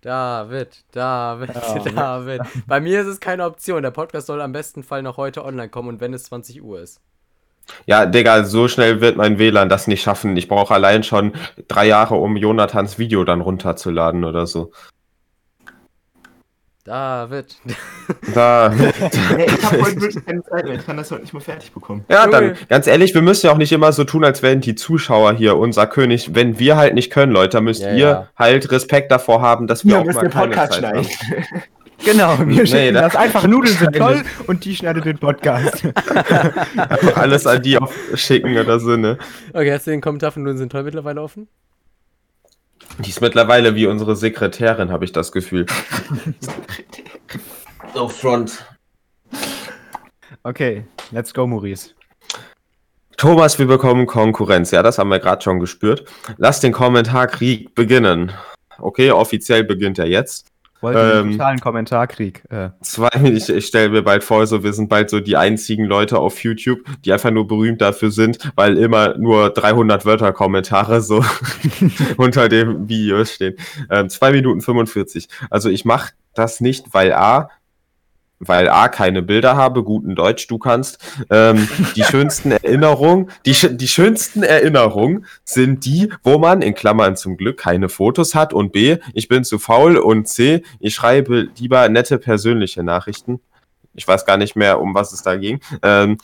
[0.01, 1.97] David, David, David.
[1.97, 2.41] David.
[2.67, 3.81] Bei mir ist es keine Option.
[3.81, 6.79] Der Podcast soll am besten Fall noch heute online kommen und wenn es 20 Uhr
[6.79, 7.01] ist.
[7.85, 10.37] Ja, Digga, so schnell wird mein WLAN das nicht schaffen.
[10.37, 11.33] Ich brauche allein schon
[11.67, 14.71] drei Jahre, um Jonathans Video dann runterzuladen oder so.
[16.89, 17.55] David.
[18.33, 18.73] Da.
[18.73, 18.89] Ja,
[19.45, 20.73] ich habe heute wirklich keine Zeit mehr.
[20.73, 22.03] Ich kann das heute nicht mehr fertig bekommen.
[22.09, 24.73] Ja, dann, ganz ehrlich, wir müssen ja auch nicht immer so tun, als wären die
[24.75, 26.33] Zuschauer hier unser König.
[26.33, 28.27] Wenn wir halt nicht können, Leute, dann müsst Ja, ihr ja.
[28.35, 31.05] halt Respekt davor haben, dass wir Hier auch mal keine Podcast Zeit schneiden.
[31.05, 31.63] haben.
[32.05, 33.45] Genau, wir schicken da- das einfach.
[33.45, 35.83] Nudeln sind toll und die schneidet den Podcast.
[35.85, 39.17] Einfach alles an die auf schicken oder so, ne?
[39.51, 41.49] Okay, hast du den Kommentar von Nun sind toll mittlerweile offen?
[42.97, 45.65] Die ist mittlerweile wie unsere Sekretärin, habe ich das Gefühl.
[47.93, 48.65] Auf Front.
[50.43, 51.91] Okay, let's go, Maurice.
[53.17, 54.71] Thomas, wir bekommen Konkurrenz.
[54.71, 56.05] Ja, das haben wir gerade schon gespürt.
[56.37, 58.31] Lass den Kommentarkrieg beginnen.
[58.77, 60.47] Okay, offiziell beginnt er jetzt.
[60.81, 62.43] Wollt ihr Ähm, einen totalen Kommentarkrieg?
[62.49, 65.85] Äh, Zwei, ich, ich stelle mir bald vor, so wir sind bald so die einzigen
[65.85, 71.01] Leute auf YouTube, die einfach nur berühmt dafür sind, weil immer nur 300 Wörter Kommentare
[71.01, 71.23] so
[72.17, 73.55] unter dem Video stehen.
[73.89, 75.27] Ähm, 2 Minuten 45.
[75.49, 77.49] Also ich mache das nicht, weil A,
[78.39, 80.97] weil A keine Bilder habe, guten Deutsch du kannst.
[81.29, 87.37] Ähm, die schönsten Erinnerungen, die, die schönsten Erinnerungen sind die, wo man in Klammern zum
[87.37, 91.87] Glück keine Fotos hat und B, ich bin zu faul und C, ich schreibe lieber
[91.89, 93.41] nette persönliche Nachrichten.
[93.93, 95.59] Ich weiß gar nicht mehr, um was es da ging.
[95.83, 96.17] Ähm,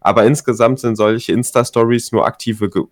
[0.00, 2.84] aber insgesamt sind solche Insta-Stories nur aktive Ge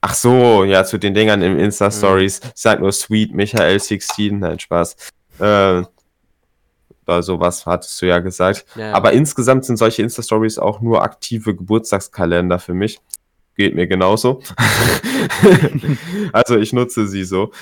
[0.00, 2.40] Ach so, ja, zu den Dingern im Insta-Stories.
[2.44, 4.94] Ich sag nur Sweet Michael 16, nein, Spaß.
[5.40, 5.82] Äh,
[7.08, 8.66] oder sowas hattest du ja gesagt.
[8.76, 13.00] Ja, Aber insgesamt sind solche Insta-Stories auch nur aktive Geburtstagskalender für mich.
[13.56, 14.42] Geht mir genauso.
[16.32, 17.52] also ich nutze sie so.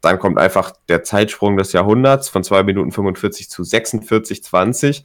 [0.00, 5.02] Dann kommt einfach der Zeitsprung des Jahrhunderts von 2 Minuten 45 zu 46,20.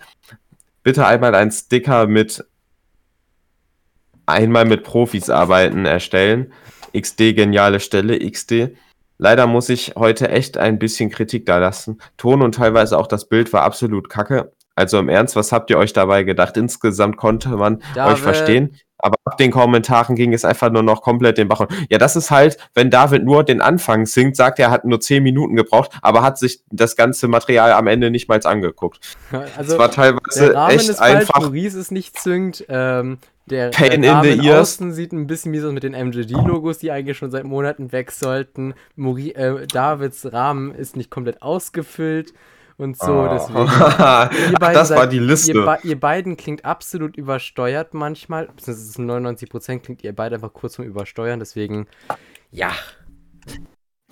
[0.84, 2.46] Bitte einmal einen Sticker mit
[4.26, 6.54] einmal mit Profis arbeiten erstellen.
[6.96, 8.76] XD geniale Stelle, XD.
[9.24, 11.98] Leider muss ich heute echt ein bisschen Kritik da lassen.
[12.18, 14.52] Ton und teilweise auch das Bild war absolut kacke.
[14.76, 16.58] Also im Ernst, was habt ihr euch dabei gedacht?
[16.58, 18.16] Insgesamt konnte man David.
[18.16, 21.62] euch verstehen, aber ab den Kommentaren ging es einfach nur noch komplett den Bach.
[21.62, 21.74] runter.
[21.90, 25.00] Ja, das ist halt, wenn David nur den Anfang singt, sagt er, er hat nur
[25.00, 29.00] 10 Minuten gebraucht, aber hat sich das ganze Material am Ende nicht mal angeguckt.
[29.32, 31.40] also es war der teilweise Rahmen echt ist falsch, einfach.
[31.40, 32.66] Maurice ist nicht synkt.
[32.68, 34.62] Ähm, der, Pain der in the Rahmen ears.
[34.74, 38.12] außen sieht ein bisschen wie so mit den MJD-Logos, die eigentlich schon seit Monaten weg
[38.12, 38.74] sollten.
[38.96, 42.34] Mauri äh, Davids Rahmen ist nicht komplett ausgefüllt
[42.78, 43.28] und so.
[43.28, 43.68] Deswegen.
[43.70, 45.52] Ach, Ihr beiden das war seid- die Liste.
[45.52, 48.48] Ihr, ihr beiden klingt absolut übersteuert manchmal.
[48.56, 51.40] Beziehungsweise 99% klingt ihr beide einfach kurz vom Übersteuern.
[51.40, 51.88] Deswegen,
[52.52, 52.72] ja.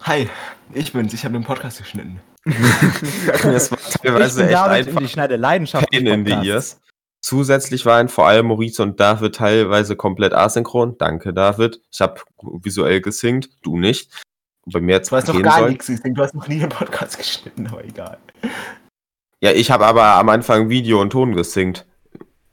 [0.02, 0.28] Hi,
[0.74, 1.14] ich bin's.
[1.14, 2.20] Ich habe den Podcast geschnitten.
[2.46, 5.92] es war teilweise ich bin echt David einfach und ich schneide Leidenschaft.
[5.92, 6.82] Pain in the ears.
[7.22, 10.98] Zusätzlich waren vor allem Maurice und David teilweise komplett asynchron.
[10.98, 11.80] Danke, David.
[11.92, 14.12] Ich habe visuell gesinkt, du nicht.
[14.66, 15.70] Bei mir jetzt Du hast noch gar sollen.
[15.70, 16.16] nichts gesehen.
[16.16, 18.18] Du hast noch nie einen Podcast geschnitten, aber egal.
[19.40, 21.86] Ja, ich habe aber am Anfang Video und Ton gesinkt.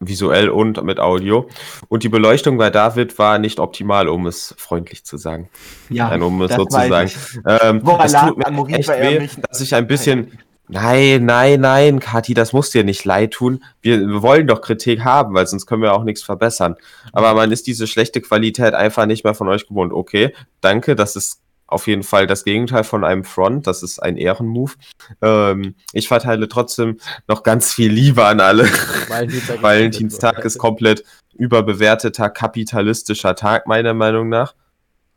[0.01, 1.49] Visuell und mit Audio.
[1.89, 5.49] Und die Beleuchtung bei David war nicht optimal, um es freundlich zu sagen.
[5.89, 7.11] Ja, Nein, um es das so zu sagen.
[7.47, 10.39] Ähm, es tut mir echt weh, dass ich ein bisschen.
[10.69, 13.65] Nein, nein, nein, Kathi, das muss dir nicht leid tun.
[13.81, 16.77] Wir, wir wollen doch Kritik haben, weil sonst können wir auch nichts verbessern.
[17.13, 19.93] Aber man ist diese schlechte Qualität einfach nicht mehr von euch gewohnt.
[19.93, 23.67] Okay, danke, das ist auf jeden Fall das Gegenteil von einem Front.
[23.67, 24.77] Das ist ein Ehrenmove.
[25.23, 26.99] Ähm, ich verteile trotzdem
[27.29, 28.65] noch ganz viel Liebe an alle.
[29.09, 31.05] Valentinstag, Valentinstag ist komplett
[31.35, 34.55] überbewerteter kapitalistischer Tag, meiner Meinung nach.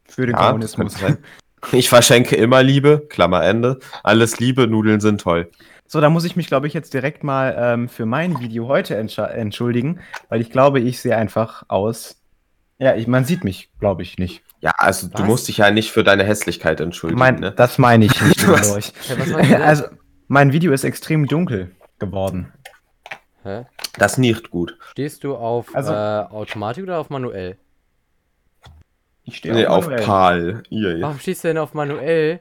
[0.05, 0.95] Für den Ja, Kommunismus.
[1.71, 3.79] Ich verschenke immer Liebe, Klammer Ende.
[4.03, 5.49] Alles Liebe, Nudeln sind toll.
[5.87, 8.95] So, da muss ich mich, glaube ich, jetzt direkt mal ähm, für mein Video heute
[8.95, 9.99] entschuldigen,
[10.29, 12.21] weil ich glaube, ich sehe einfach aus.
[12.79, 14.41] Ja, ich, man sieht mich, glaube ich, nicht.
[14.61, 15.27] Ja, also du Was?
[15.27, 17.19] musst dich ja nicht für deine Hässlichkeit entschuldigen.
[17.19, 17.51] Mein, ne?
[17.51, 18.93] Das meine ich nicht, Was?
[19.09, 19.55] Ja, du?
[19.63, 19.83] Also,
[20.27, 22.53] mein Video ist extrem dunkel geworden.
[23.43, 23.65] Hä?
[23.97, 24.77] Das nicht gut.
[24.91, 25.95] Stehst du auf Also- äh,
[26.31, 27.57] Automatik oder auf manuell?
[29.23, 30.03] Ich stehe Nee, auf manuell.
[30.05, 30.63] PAL.
[30.69, 31.01] Ihr.
[31.01, 32.39] Warum stehst du denn auf manuell,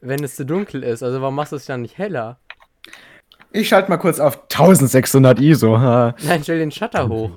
[0.00, 1.02] wenn es zu dunkel ist?
[1.02, 2.38] Also warum machst du es dann nicht heller?
[3.52, 5.78] Ich schalte mal kurz auf 1600 ISO.
[5.78, 7.30] Nein, stell den Shutter hoch.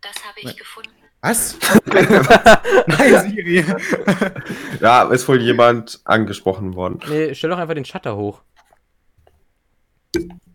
[0.00, 0.90] Das habe ich gefunden.
[1.20, 1.56] Was?
[2.88, 3.64] Nein, Siri.
[4.80, 6.98] Ja, ist wohl jemand angesprochen worden.
[7.08, 8.42] Nee, stell doch einfach den Shutter hoch.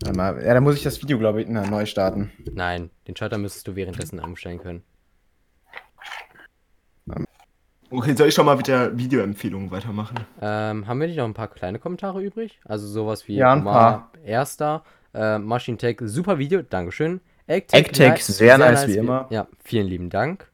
[0.02, 2.30] Warte mal, ja, dann muss ich das Video, glaube ich, na, neu starten.
[2.52, 4.82] Nein, den Shutter müsstest du währenddessen umstellen können.
[7.90, 10.16] Okay, soll ich schon mal mit der Videoempfehlung weitermachen?
[10.42, 12.60] Ähm, haben wir nicht noch ein paar kleine Kommentare übrig?
[12.64, 14.84] Also sowas wie Ja, ein Omar Erster,
[15.14, 17.20] äh, Machine Tech, super Video, Dankeschön.
[17.46, 19.26] Actech, ni- sehr nice wie immer.
[19.30, 20.50] Ja, vielen lieben Dank.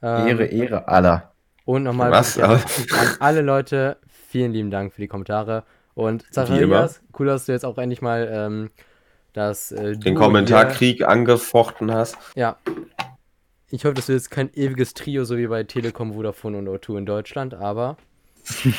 [0.00, 1.32] Ähm, Ehre, Ehre aller.
[1.64, 2.38] Und nochmal Was?
[2.38, 2.60] an
[3.18, 3.96] alle Leute,
[4.28, 5.64] vielen lieben Dank für die Kommentare.
[5.94, 6.32] Und.
[6.32, 8.70] Zacharias, cool, dass du jetzt auch endlich mal ähm,
[9.32, 12.16] das äh, Den Kommentarkrieg angefochten hast.
[12.36, 12.58] Ja.
[13.70, 16.98] Ich hoffe, das wird jetzt kein ewiges Trio, so wie bei Telekom, Vodafone und O2
[16.98, 17.96] in Deutschland, aber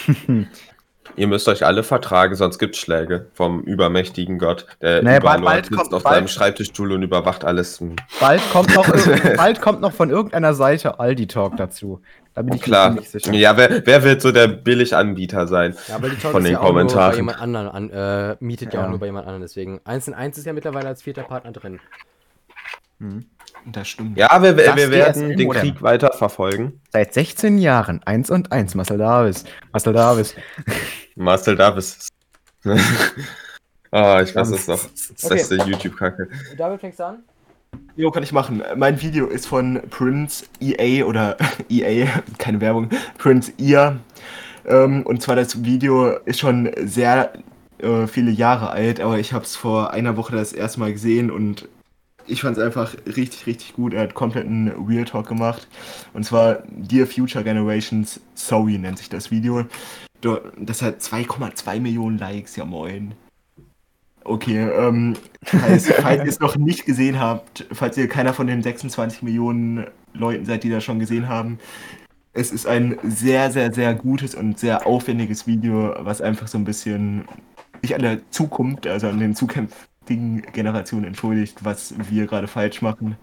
[1.15, 5.43] Ihr müsst euch alle vertragen, sonst gibt's Schläge vom übermächtigen Gott, der Nee, überall bald-
[5.45, 7.81] bald sitzt kommt- auf bald- seinem Schreibtischstuhl und überwacht alles.
[8.19, 8.85] Bald kommt noch,
[9.37, 12.01] bald kommt noch von irgendeiner Seite Aldi Talk dazu.
[12.33, 12.89] Da bin ich mir Klar.
[12.91, 13.33] ziemlich sicher.
[13.33, 15.75] Ja, wer, wer wird so der Billiganbieter sein?
[15.87, 17.15] Ja, aber die Talk Von ist den ja auch nur bei Kommentaren.
[17.15, 18.81] jemand anderen an, äh, mietet ja.
[18.81, 18.85] Ja.
[18.85, 21.51] auch nur bei jemand anderen, deswegen 1 in 1 ist ja mittlerweile als vierter Partner
[21.53, 21.79] drin.
[23.65, 24.17] Das stimmt.
[24.17, 25.49] Ja, wir, wir, wir werden den.
[25.49, 26.81] Krieg weiter verfolgen.
[26.91, 29.43] Seit 16 Jahren, 1 und 1, Marcel Davis.
[29.71, 30.35] Marcel Davis.
[31.15, 32.07] Marcel Davis.
[33.89, 34.79] Ah, ich weiß es noch.
[34.91, 35.35] Das Okay.
[35.35, 36.27] beste YouTube-Kacke.
[36.57, 37.23] David, fängst du an?
[37.95, 38.61] Jo, kann ich machen.
[38.75, 41.37] Mein Video ist von Prince EA oder
[41.69, 43.97] EA, keine Werbung, Prince Ear.
[44.65, 47.31] Ähm, und zwar das Video ist schon sehr
[47.79, 51.31] äh, viele Jahre alt, aber ich habe es vor einer Woche das erste Mal gesehen
[51.31, 51.67] und
[52.27, 53.93] ich fand es einfach richtig, richtig gut.
[53.93, 55.67] Er hat komplett einen Real Talk gemacht.
[56.13, 59.65] Und zwar Dear Future Generations, Sorry nennt sich das Video.
[60.21, 63.13] Das hat 2,2 Millionen Likes, ja moin.
[64.23, 68.61] Okay, ähm, falls, falls ihr es noch nicht gesehen habt, falls ihr keiner von den
[68.61, 71.59] 26 Millionen Leuten seid, die das schon gesehen haben,
[72.33, 76.65] es ist ein sehr, sehr, sehr gutes und sehr aufwendiges Video, was einfach so ein
[76.65, 77.25] bisschen
[77.81, 83.17] sich an der Zukunft, also an den zukünftigen Generationen entschuldigt, was wir gerade falsch machen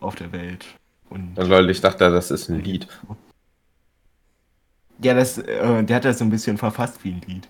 [0.00, 0.66] auf der Welt.
[1.10, 2.88] Und Und Leute, ich dachte, das ist ein Lied.
[5.02, 7.48] ja, das, äh, der hat das so ein bisschen verfasst wie ein Lied.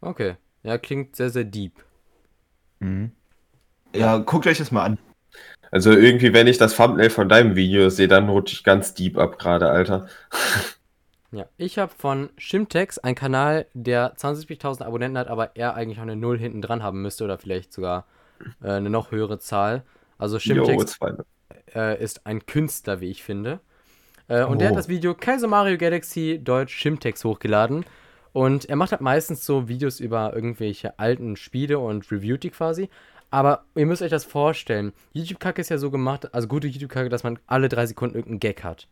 [0.00, 0.36] Okay.
[0.62, 1.84] Ja, klingt sehr, sehr deep.
[2.80, 3.12] Mhm.
[3.94, 4.98] Ja, guckt euch das mal an.
[5.70, 9.18] Also irgendwie, wenn ich das Thumbnail von deinem Video sehe, dann rutsche ich ganz deep
[9.18, 10.08] ab gerade, Alter.
[11.30, 16.02] Ja, ich habe von Shimtex einen Kanal, der 20.000 Abonnenten hat, aber er eigentlich auch
[16.02, 18.06] eine Null hinten dran haben müsste oder vielleicht sogar
[18.62, 19.82] äh, eine noch höhere Zahl.
[20.16, 20.98] Also Shimtex
[21.74, 23.60] äh, ist ein Künstler, wie ich finde.
[24.28, 24.70] Äh, und der Oh.
[24.70, 27.84] hat das Video Kaiser Mario Galaxy Deutsch Shimtex hochgeladen.
[28.32, 32.88] Und er macht halt meistens so Videos über irgendwelche alten Spiele und reviewt die quasi.
[33.30, 34.92] Aber ihr müsst euch das vorstellen.
[35.12, 38.64] YouTube-Kacke ist ja so gemacht, also gute YouTube-Kacke, dass man alle drei Sekunden irgendeinen Gag
[38.64, 38.88] hat.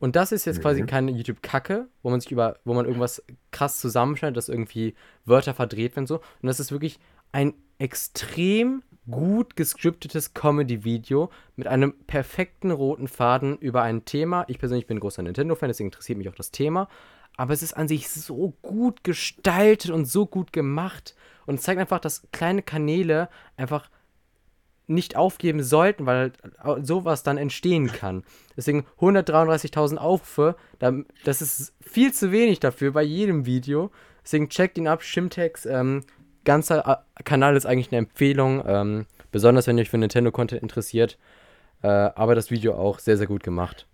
[0.00, 3.78] Und das ist jetzt quasi keine YouTube-Kacke, wo man sich über, wo man irgendwas krass
[3.78, 4.94] zusammenschneidet, dass irgendwie
[5.26, 6.16] Wörter verdreht werden so.
[6.16, 6.98] Und das ist wirklich
[7.32, 14.44] ein extrem gut gescriptetes Comedy-Video mit einem perfekten roten Faden über ein Thema.
[14.48, 16.88] Ich persönlich bin großer Nintendo-Fan, deswegen interessiert mich auch das Thema.
[17.36, 21.14] Aber es ist an sich so gut gestaltet und so gut gemacht.
[21.46, 23.90] Und es zeigt einfach, dass kleine Kanäle einfach
[24.90, 28.24] nicht aufgeben sollten, weil halt sowas dann entstehen kann.
[28.56, 30.92] Deswegen 133.000 Aufrufe, da-
[31.24, 33.90] das ist viel zu wenig dafür bei jedem Video.
[34.22, 35.64] Deswegen checkt ihn ab, Shimtex.
[35.66, 36.04] Ähm,
[36.44, 41.18] ganzer äh, Kanal ist eigentlich eine Empfehlung, ähm, besonders wenn ihr euch für Nintendo-Content interessiert.
[41.82, 43.86] Äh, aber das Video auch sehr, sehr gut gemacht.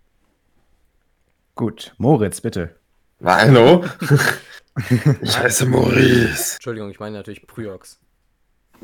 [1.55, 2.75] Gut, Moritz, bitte.
[3.25, 3.85] Hallo?
[5.23, 6.55] ich heiße Maurice.
[6.57, 7.99] Entschuldigung, ich meine natürlich Pryox.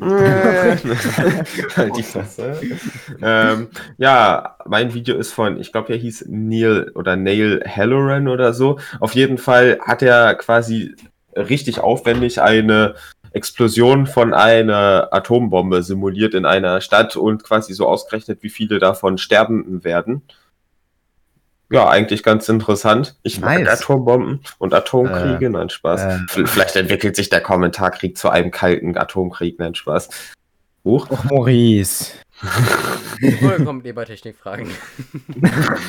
[0.01, 0.82] Halt
[1.97, 2.61] die Fresse.
[3.22, 3.68] ähm,
[3.99, 8.78] ja, mein Video ist von, ich glaube, er hieß Neil oder Neil Halloran oder so.
[9.01, 10.95] Auf jeden Fall hat er quasi
[11.36, 12.95] richtig aufwendig eine
[13.32, 19.18] Explosion von einer Atombombe simuliert in einer Stadt und quasi so ausgerechnet, wie viele davon
[19.18, 20.22] Sterbenden werden.
[21.72, 23.16] Ja, eigentlich ganz interessant.
[23.22, 23.80] Ich mag Nice.
[23.82, 26.00] Atombomben und Atomkriege, Äh, nein, Spaß.
[26.02, 26.18] äh.
[26.46, 30.08] Vielleicht entwickelt sich der Kommentarkrieg zu einem kalten Atomkrieg, nein, Spaß.
[30.84, 31.10] Huch.
[31.10, 32.12] Och, Maurice.
[33.42, 34.70] Oder kommt ihr bei Technikfragen?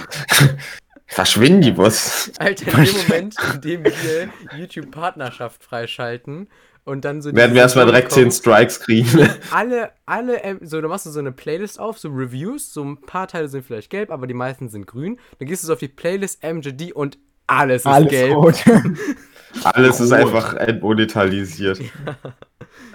[1.07, 2.31] Verschwindibus.
[2.39, 6.47] Alter, in dem Moment, in dem wir YouTube-Partnerschaft freischalten
[6.85, 9.29] und dann so Werden wir erstmal direkt Sekunden 10 Strikes kriegen.
[9.51, 13.01] alle, alle, ähm, so, da machst du so eine Playlist auf, so Reviews, so ein
[13.01, 15.19] paar Teile sind vielleicht gelb, aber die meisten sind grün.
[15.39, 17.17] Dann gehst du so auf die Playlist MJD und
[17.47, 18.35] alles ist Alles gelb.
[18.35, 18.63] rot.
[19.63, 20.19] Alles ist Rot.
[20.19, 21.79] einfach entmonetalisiert.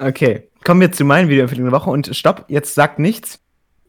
[0.00, 3.40] Okay, kommen wir zu meinen Videoempfehlungen der Woche und stopp, jetzt sagt nichts.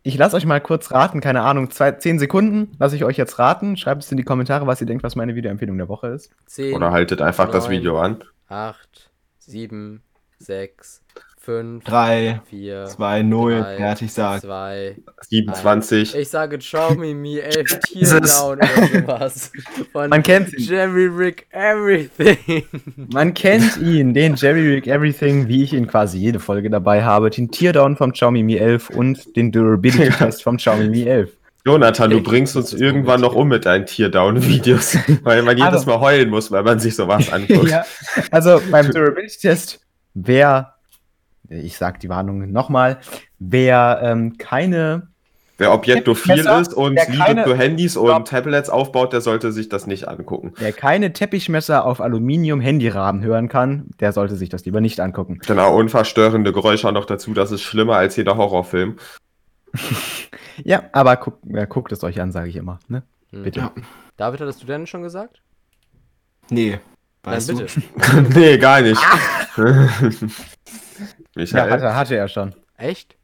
[0.04, 3.38] Ich lasse euch mal kurz raten, keine Ahnung, zwei, zehn Sekunden lasse ich euch jetzt
[3.40, 3.76] raten.
[3.76, 6.32] Schreibt es in die Kommentare, was ihr denkt, was meine Videoempfehlung der Woche ist.
[6.46, 8.24] 10, Oder haltet einfach das neun, Video an.
[8.48, 9.09] 8,
[9.50, 10.02] 7,
[10.38, 11.02] 6,
[11.40, 14.42] 5, 3, 4, 2, 0, drei, fertig sagt.
[14.44, 14.96] 2.
[15.28, 16.16] 27.
[16.16, 19.52] Ich sage Xiaomi Mi 11 Tier Down oder sowas.
[19.92, 20.64] Von Man kennt ihn.
[20.64, 22.64] Jerry Rick Everything.
[23.12, 27.32] Man kennt ihn, den Jerry Rig Everything, wie ich ihn quasi jede Folge dabei habe,
[27.32, 31.39] den Teardown vom Xiaomi Mi 11 und den Durability Test vom Xiaomi Mi 11.
[31.66, 36.00] Jonathan, du bringst uns irgendwann noch um mit deinen Teardown-Videos, weil man jedes Aber- Mal
[36.00, 37.70] heulen muss, weil man sich sowas anguckt.
[37.70, 37.84] ja,
[38.32, 39.82] also beim Durability Test,
[40.14, 40.76] wer,
[41.50, 43.00] ich sag die Warnung nochmal,
[43.40, 45.10] wer ähm, keine
[45.60, 50.08] Wer objektophil ist und Liebe für Handys und Tablets aufbaut, der sollte sich das nicht
[50.08, 50.54] angucken.
[50.58, 55.40] Wer keine Teppichmesser auf Aluminium-Handyrahmen hören kann, der sollte sich das lieber nicht angucken.
[55.46, 58.96] Genau, unverstörende Geräusche auch noch dazu, das ist schlimmer als jeder Horrorfilm.
[60.64, 62.80] Ja, aber guck, ja, guckt es euch an, sage ich immer.
[62.88, 63.04] Ne?
[63.32, 63.44] Hm.
[63.44, 63.60] Bitte.
[63.60, 63.74] Ja.
[64.18, 65.42] David, hattest du denn schon gesagt?
[66.50, 66.80] Nee.
[67.24, 67.64] Weißt Nein, du?
[67.64, 68.22] bitte.
[68.40, 69.02] nee, gar nicht.
[71.36, 71.72] Ja, Michael?
[71.72, 72.54] hatte, hatte er schon.
[72.76, 73.16] Echt?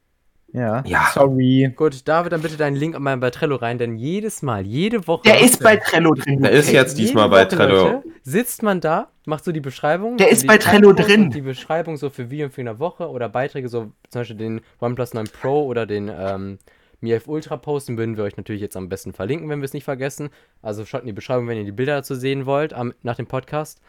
[0.55, 0.83] Ja.
[0.85, 1.09] Ja.
[1.13, 1.71] Sorry.
[1.75, 5.23] Gut, David, dann bitte deinen Link mal bei Trello rein, denn jedes Mal, jede Woche.
[5.25, 6.41] Der ist bei Trello drin.
[6.41, 7.83] Der ist jetzt Jede diesmal bei Woche, Trello.
[7.83, 10.15] Leute, sitzt man da, macht so die Beschreibung.
[10.15, 11.29] Der ist bei Trello Timecode drin.
[11.31, 15.13] Die Beschreibung so für Video für eine Woche oder Beiträge, so zum Beispiel den OnePlus
[15.13, 16.59] 9 Pro oder den ähm,
[17.01, 19.73] Mi 11 Ultra posten, würden wir euch natürlich jetzt am besten verlinken, wenn wir es
[19.73, 20.29] nicht vergessen.
[20.61, 23.27] Also schaut in die Beschreibung, wenn ihr die Bilder dazu sehen wollt, am, nach dem
[23.27, 23.81] Podcast.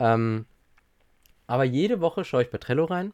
[0.00, 0.46] Ähm,
[1.46, 3.12] aber jede Woche schaue ich bei Trello rein.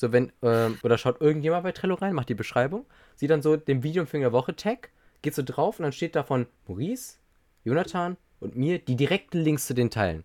[0.00, 2.86] So, wenn, ähm, oder schaut irgendjemand bei Trello rein, macht die Beschreibung,
[3.16, 4.88] sieht dann so den Videoempfehlung der Woche Tag,
[5.20, 7.18] geht so drauf und dann steht da von Maurice,
[7.64, 10.24] Jonathan und mir die direkten Links zu den Teilen.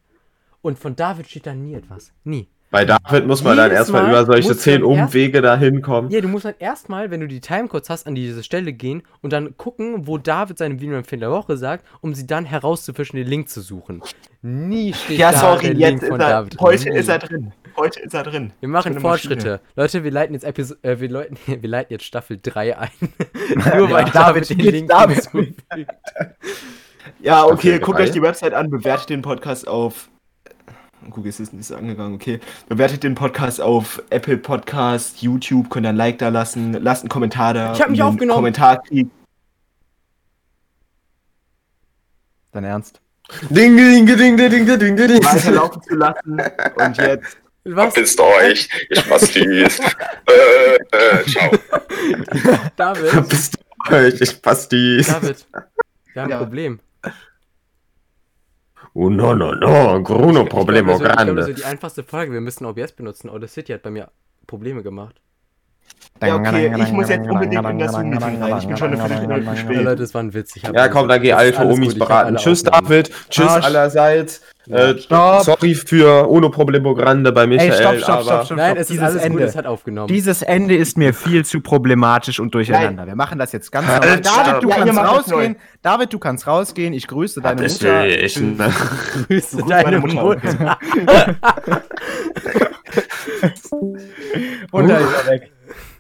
[0.61, 2.13] Und von David steht da nie etwas.
[2.23, 2.47] Nie.
[2.72, 5.41] Bei David muss man dann Jedes erstmal Mal über solche muss zehn man erst- Umwege
[5.41, 6.09] dahin kommen.
[6.09, 9.32] Ja, du musst dann erstmal, wenn du die Timecodes hast, an diese Stelle gehen und
[9.32, 13.47] dann gucken, wo David seine Videoempfehlung der Woche sagt, um sie dann herauszufischen, den Link
[13.49, 14.01] zu suchen.
[14.41, 16.30] Nie steht Ja, da sorry, der jetzt Link ist von er.
[16.30, 16.59] David.
[16.59, 16.97] Heute Nie.
[16.97, 17.53] ist er drin.
[17.78, 18.51] Heute ist er drin.
[18.59, 19.36] Wir machen Schöne Fortschritte.
[19.51, 19.59] Maschine.
[19.76, 22.89] Leute, wir leiten jetzt Episo äh, wir, leiten, wir leiten jetzt Staffel 3 ein.
[23.78, 25.16] Nur weil Ja, David David den spielt Link David.
[25.16, 25.61] hinzufügt.
[27.22, 28.03] Ja, okay, Staffel guckt drei.
[28.03, 30.09] euch die Website an, bewertet den Podcast auf.
[31.11, 32.39] Guck, es ist nicht so angegangen, okay.
[32.67, 37.09] Bewertet den Podcast auf Apple Podcast, YouTube, könnt ihr ein Like da lassen, lasst einen
[37.09, 37.73] Kommentar da.
[37.73, 38.37] Ich hab mich aufgenommen.
[38.37, 39.07] Kommentarkrieg.
[42.51, 43.01] Dein Ernst?
[43.49, 45.23] Ding, ding, ding, ding, ding, ding, ding, ding.
[45.23, 46.41] weiterlaufen zu lassen.
[46.75, 47.37] Und jetzt.
[47.67, 47.93] Was?
[47.95, 49.79] Verpisst euch, ihr Spastis.
[49.79, 51.51] äh, äh, ciao.
[52.75, 53.27] David?
[53.29, 53.55] Bist
[53.87, 55.07] du euch, ich Pastis.
[55.07, 55.47] David,
[56.13, 56.37] wir haben Ja.
[56.37, 56.79] ein Problem.
[58.97, 61.53] Oh no, no, no, Bruno Problemo ich glaube, so, ich glaube, so Grande.
[61.53, 63.29] die einfachste Frage, wir müssen OBS benutzen.
[63.29, 64.07] Audacity hat bei mir
[64.47, 65.19] Probleme gemacht.
[66.21, 68.57] Ja, okay, ich muss jetzt unbedingt in das Zoom-Meeting rein.
[68.57, 69.83] Ich bin schon eine Viertelstunde zu Ja, spät.
[69.83, 70.55] Leute, das war ein Witz.
[70.55, 72.37] Ich Ja, komm, dann geh das alte Omis ich beraten.
[72.37, 72.63] Tschüss.
[72.63, 73.11] David.
[73.29, 74.41] Tschüss allerseits.
[74.68, 74.95] Äh,
[75.43, 78.57] sorry für Uno Problemo Grande bei Michael, Ey, stopp, stopp, stopp, stopp.
[78.57, 79.39] Nein, es ist Dieses alles Ende.
[79.39, 80.07] gut, es hat aufgenommen.
[80.07, 83.05] Dieses Ende ist mir viel zu problematisch und durcheinander.
[83.05, 84.09] Wir machen das jetzt ganz normal.
[84.09, 85.55] Halt, David, du kannst rausgehen.
[85.82, 86.93] David, du kannst rausgehen.
[86.93, 88.07] Ich grüße deine das Mutter.
[88.07, 88.36] ich.
[89.28, 90.24] Grüße Grüß deine Mutter.
[90.24, 90.78] Mutter.
[94.72, 95.51] Und da ist er weg.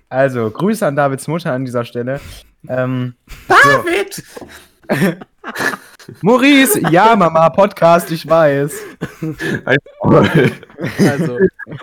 [0.09, 2.19] Also, Grüße an Davids Mutter an dieser Stelle.
[2.67, 3.15] Ähm,
[3.47, 4.23] David!
[6.21, 8.73] Maurice, ja, Mama, Podcast, ich weiß.
[9.65, 11.37] Also,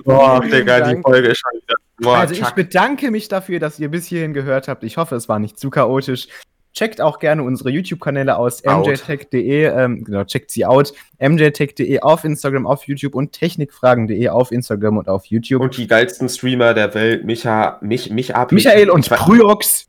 [0.05, 1.01] Boah, vielen Digga, die.
[1.01, 1.75] Folge ist schon wieder.
[1.99, 4.85] Boah, Also, ich bedanke mich dafür, dass ihr bis hierhin gehört habt.
[4.85, 6.29] Ich hoffe, es war nicht zu chaotisch.
[6.75, 12.67] Checkt auch gerne unsere YouTube-Kanäle aus, mjtech.de, ähm, genau, checkt sie out, mjtech.de auf Instagram,
[12.67, 15.61] auf YouTube und technikfragen.de auf Instagram und auf YouTube.
[15.61, 18.53] Und die geilsten Streamer der Welt, Micha, mich, mich ab.
[18.53, 19.87] Michael und Pryox.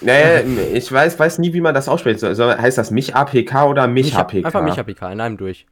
[0.00, 0.40] Nee,
[0.74, 2.20] ich weiß, weiß nie, wie man das ausspricht.
[2.20, 4.44] So, so, heißt das mich APK oder mich Mich, APK?
[4.46, 5.66] einfach mich APK, in einem durch.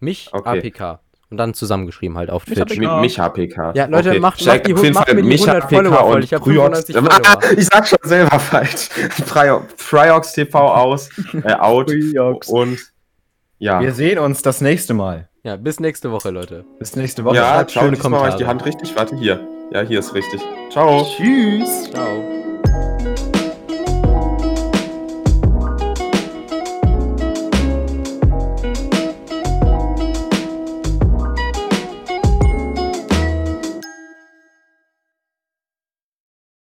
[0.00, 0.58] Mich Okay.
[0.58, 1.00] APK.
[1.30, 2.72] Und dann zusammengeschrieben halt auf Mich Twitch.
[2.78, 2.80] APK.
[2.96, 3.72] Mi- Mich APK.
[3.74, 5.76] Ja, Leute, macht- Checkt macht die auf jeden macht Fall mir die mich 100 APK
[5.76, 6.14] Follower voll.
[6.16, 6.84] und Ich hab Pryox.
[6.86, 7.20] 95 Follower.
[7.26, 8.88] Ah, ich sag schon selber falsch.
[9.26, 11.08] Fryo- Fryox TV aus,
[11.44, 11.92] äh, out.
[12.48, 12.78] Und
[13.58, 13.80] ja.
[13.80, 15.28] Wir sehen uns das nächste Mal.
[15.44, 16.64] Ja, bis nächste Woche, Leute.
[16.80, 17.36] Bis nächste Woche.
[17.36, 18.48] Ja, schreibt schöne diesmal mache ich die Kommentare.
[18.48, 18.96] Hand richtig.
[18.96, 19.40] Warte, hier.
[19.72, 20.40] Ja, hier ist richtig.
[20.70, 21.06] Ciao.
[21.16, 21.90] Tschüss.
[21.92, 22.39] Ciao.